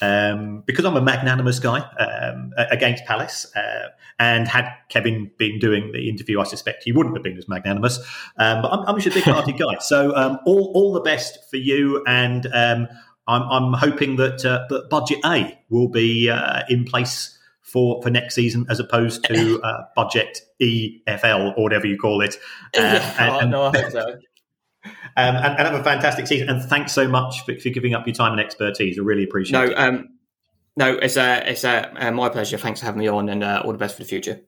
[0.00, 3.88] um, because I'm a magnanimous guy um, against Palace, uh,
[4.18, 7.98] and had Kevin been doing the interview, I suspect he wouldn't have been as magnanimous.
[8.38, 11.58] Um, but I'm, I'm just a big-hearted guy, so um, all all the best for
[11.58, 12.46] you, and
[13.26, 18.10] I'm, I'm hoping that uh, that Budget A will be uh, in place for, for
[18.10, 22.36] next season as opposed to uh, budget EFL or whatever you call it.
[22.76, 22.80] Uh,
[23.18, 24.18] and, and, no, I think so.
[25.16, 26.48] Um, and, and, have a fantastic season.
[26.48, 28.98] And thanks so much for, for, giving up your time and expertise.
[28.98, 29.74] I really appreciate no, it.
[29.74, 30.08] Um,
[30.76, 32.58] no, it's uh, it's uh, uh, my pleasure.
[32.58, 34.40] Thanks for having me on, and uh, all the best for the future.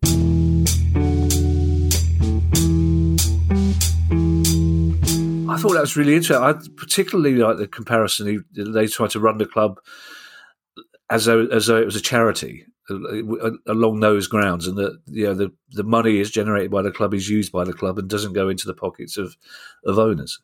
[5.48, 6.44] I thought that was really interesting.
[6.44, 8.44] I particularly like the comparison.
[8.52, 9.78] They tried to run the club
[11.08, 15.34] as though as though it was a charity, along those grounds, and that you know
[15.34, 18.32] the the money is generated by the club is used by the club and doesn't
[18.32, 19.36] go into the pockets of
[19.84, 20.40] of owners.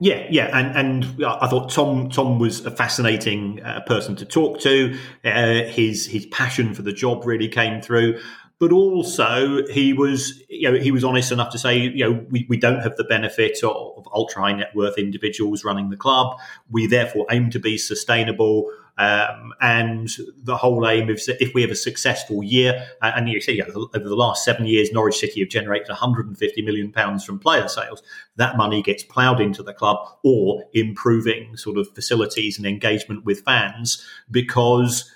[0.00, 4.60] Yeah, yeah, and and I thought Tom Tom was a fascinating uh, person to talk
[4.60, 4.98] to.
[5.24, 8.20] Uh, his his passion for the job really came through,
[8.58, 12.44] but also he was you know he was honest enough to say you know we,
[12.48, 16.38] we don't have the benefit of, of ultra high net worth individuals running the club.
[16.70, 18.70] We therefore aim to be sustainable.
[18.96, 20.08] Um, and
[20.42, 23.88] the whole aim is that if we have a successful year, and you see, over
[23.98, 28.02] the last seven years, Norwich City have generated 150 million pounds from player sales.
[28.36, 33.44] That money gets ploughed into the club or improving sort of facilities and engagement with
[33.44, 35.10] fans because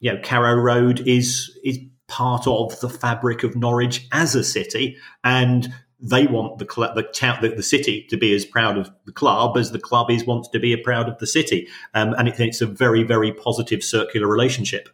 [0.00, 4.96] you know Carrow Road is is part of the fabric of Norwich as a city,
[5.22, 5.72] and
[6.04, 9.56] they want the the town, the, the, city to be as proud of the club
[9.56, 12.60] as the club is wants to be proud of the city, um, and it, it's
[12.60, 14.88] a very very positive circular relationship.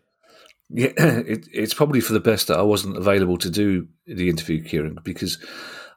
[0.69, 4.63] Yeah, it, it's probably for the best that I wasn't available to do the interview,
[4.63, 5.45] Kieran, because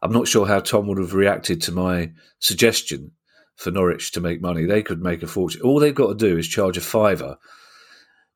[0.01, 3.11] I'm not sure how Tom would have reacted to my suggestion
[3.55, 4.66] for Norwich to make money.
[4.66, 5.61] They could make a fortune.
[5.61, 7.38] All they've got to do is charge a fiver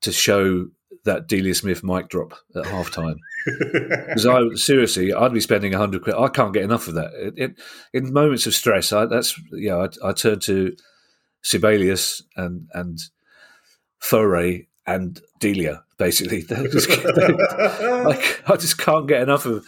[0.02, 0.68] to show
[1.08, 3.16] that Delia Smith mic drop at halftime.
[3.46, 6.16] Because I seriously, I'd be spending a hundred quid.
[6.16, 7.14] I can't get enough of that.
[7.14, 7.60] It, it,
[7.94, 9.78] in moments of stress, I, that's yeah.
[9.78, 10.76] I, I turn to
[11.42, 13.00] Sibelius and and
[14.04, 15.84] Fauré and Delia.
[15.98, 19.66] Basically, just, like, I just can't get enough of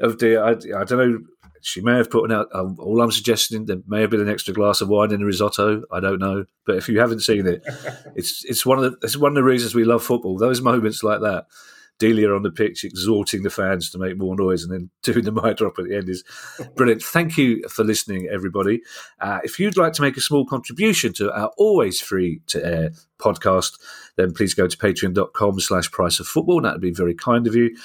[0.00, 0.42] of Delia.
[0.42, 1.18] I, I don't know
[1.62, 2.48] she may have put out.
[2.52, 5.26] Um, all I'm suggesting there may have been an extra glass of wine in the
[5.26, 5.82] risotto.
[5.92, 7.62] I don't know, but if you haven't seen it,
[8.16, 10.38] it's it's one of the it's one of the reasons we love football.
[10.38, 11.46] Those moments like that,
[12.00, 15.30] Delia on the pitch exhorting the fans to make more noise and then doing the
[15.30, 16.24] mic drop at the end is
[16.74, 17.02] brilliant.
[17.02, 18.80] Thank you for listening, everybody.
[19.20, 22.90] Uh, if you'd like to make a small contribution to our always free to air
[23.18, 23.78] podcast,
[24.16, 26.60] then please go to patreon.com slash price of football.
[26.62, 27.76] That would be very kind of you.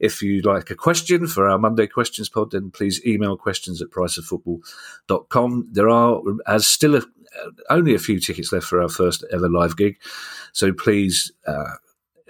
[0.00, 3.90] If you'd like a question for our Monday questions pod, then please email questions at
[3.90, 5.68] priceoffootball.com.
[5.72, 7.02] There are, as still a,
[7.70, 9.96] only a few tickets left for our first ever live gig.
[10.52, 11.74] So please uh,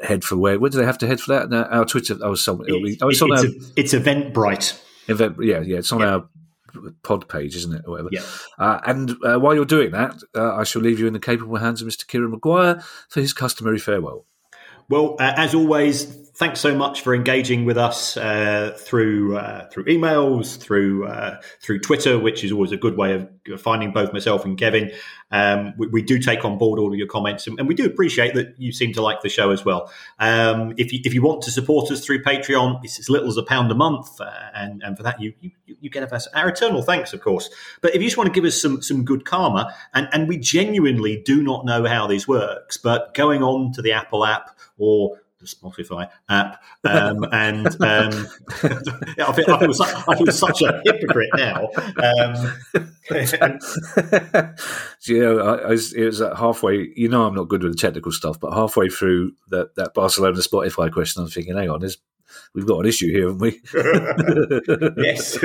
[0.05, 0.59] head for where?
[0.59, 1.53] Where do they have to head for that?
[1.71, 2.17] Our Twitter.
[2.23, 2.63] I was some.
[2.63, 4.81] It, oh, it's, it's, our, a, it's Eventbrite.
[5.09, 5.79] Event, yeah, yeah.
[5.79, 6.07] It's on yeah.
[6.07, 6.29] our
[7.03, 8.09] pod page, isn't it, or whatever.
[8.13, 8.23] Yeah.
[8.59, 11.57] Uh, and uh, while you're doing that, uh, I shall leave you in the capable
[11.57, 12.07] hands of Mr.
[12.07, 14.27] Kieran Maguire for his customary farewell.
[14.89, 16.05] Well, uh, as always,
[16.35, 21.79] thanks so much for engaging with us uh, through uh, through emails, through uh, through
[21.81, 24.93] Twitter, which is always a good way of finding both myself and Kevin.
[25.31, 27.87] Um, we, we, do take on board all of your comments, and, and, we do
[27.87, 29.91] appreciate that you seem to like the show as well.
[30.19, 33.37] Um, if you if you want to support us through Patreon, it's as little as
[33.37, 36.49] a pound a month, uh, and and for that you, you you get us our
[36.49, 37.49] eternal thanks, of course.
[37.81, 40.37] But if you just want to give us some some good karma, and and we
[40.37, 45.19] genuinely do not know how this works, but going on to the Apple app or
[45.41, 48.27] the Spotify app, um, and um,
[48.63, 51.69] I, feel, I, feel such, I, feel, such, a hypocrite now.
[51.99, 52.53] Um,
[55.07, 56.93] you know, I, I was, it was halfway.
[56.97, 60.39] You know, I'm not good with the technical stuff, but halfway through that, that Barcelona
[60.39, 61.99] Spotify question, I'm thinking, hang on, there's
[62.55, 63.61] we've got an issue here, haven't we?
[65.05, 65.37] yes.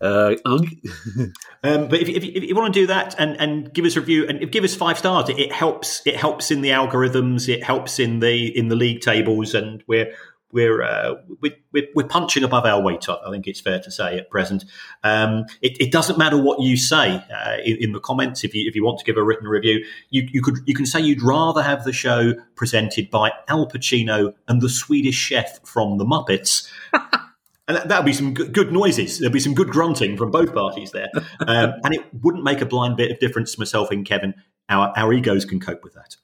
[0.00, 3.96] uh, um, but if, if, if, you want to do that and, and give us
[3.96, 6.02] a review and give us five stars, it, it helps.
[6.06, 7.48] It helps in the algorithms.
[7.48, 10.12] It helps in the in the league tables, and we're
[10.54, 13.06] we're, uh, we're, we're punching above our weight.
[13.08, 14.64] I think it's fair to say at present.
[15.02, 18.44] Um, it, it, doesn't matter what you say uh, in, in, the comments.
[18.44, 20.86] If you if you want to give a written review, you, you could you can
[20.86, 25.98] say you'd rather have the show presented by Al Pacino and the Swedish chef from
[25.98, 26.70] the Muppets.
[27.66, 29.18] And that would be some good noises.
[29.18, 31.08] There'd be some good grunting from both parties there.
[31.46, 34.34] Um, and it wouldn't make a blind bit of difference to myself and Kevin.
[34.68, 36.16] Our, our egos can cope with that.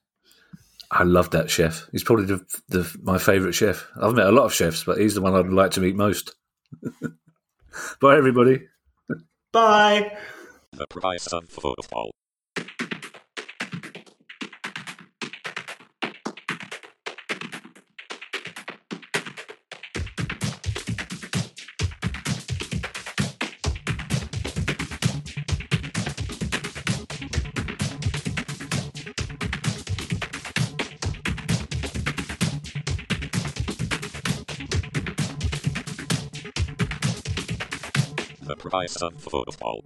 [0.90, 1.88] I love that chef.
[1.92, 3.86] He's probably the, the, my favourite chef.
[4.00, 6.34] I've met a lot of chefs, but he's the one I'd like to meet most.
[8.00, 8.62] Bye, everybody.
[9.52, 10.16] Bye.
[10.72, 12.10] The price of football.
[38.70, 39.84] Price of football.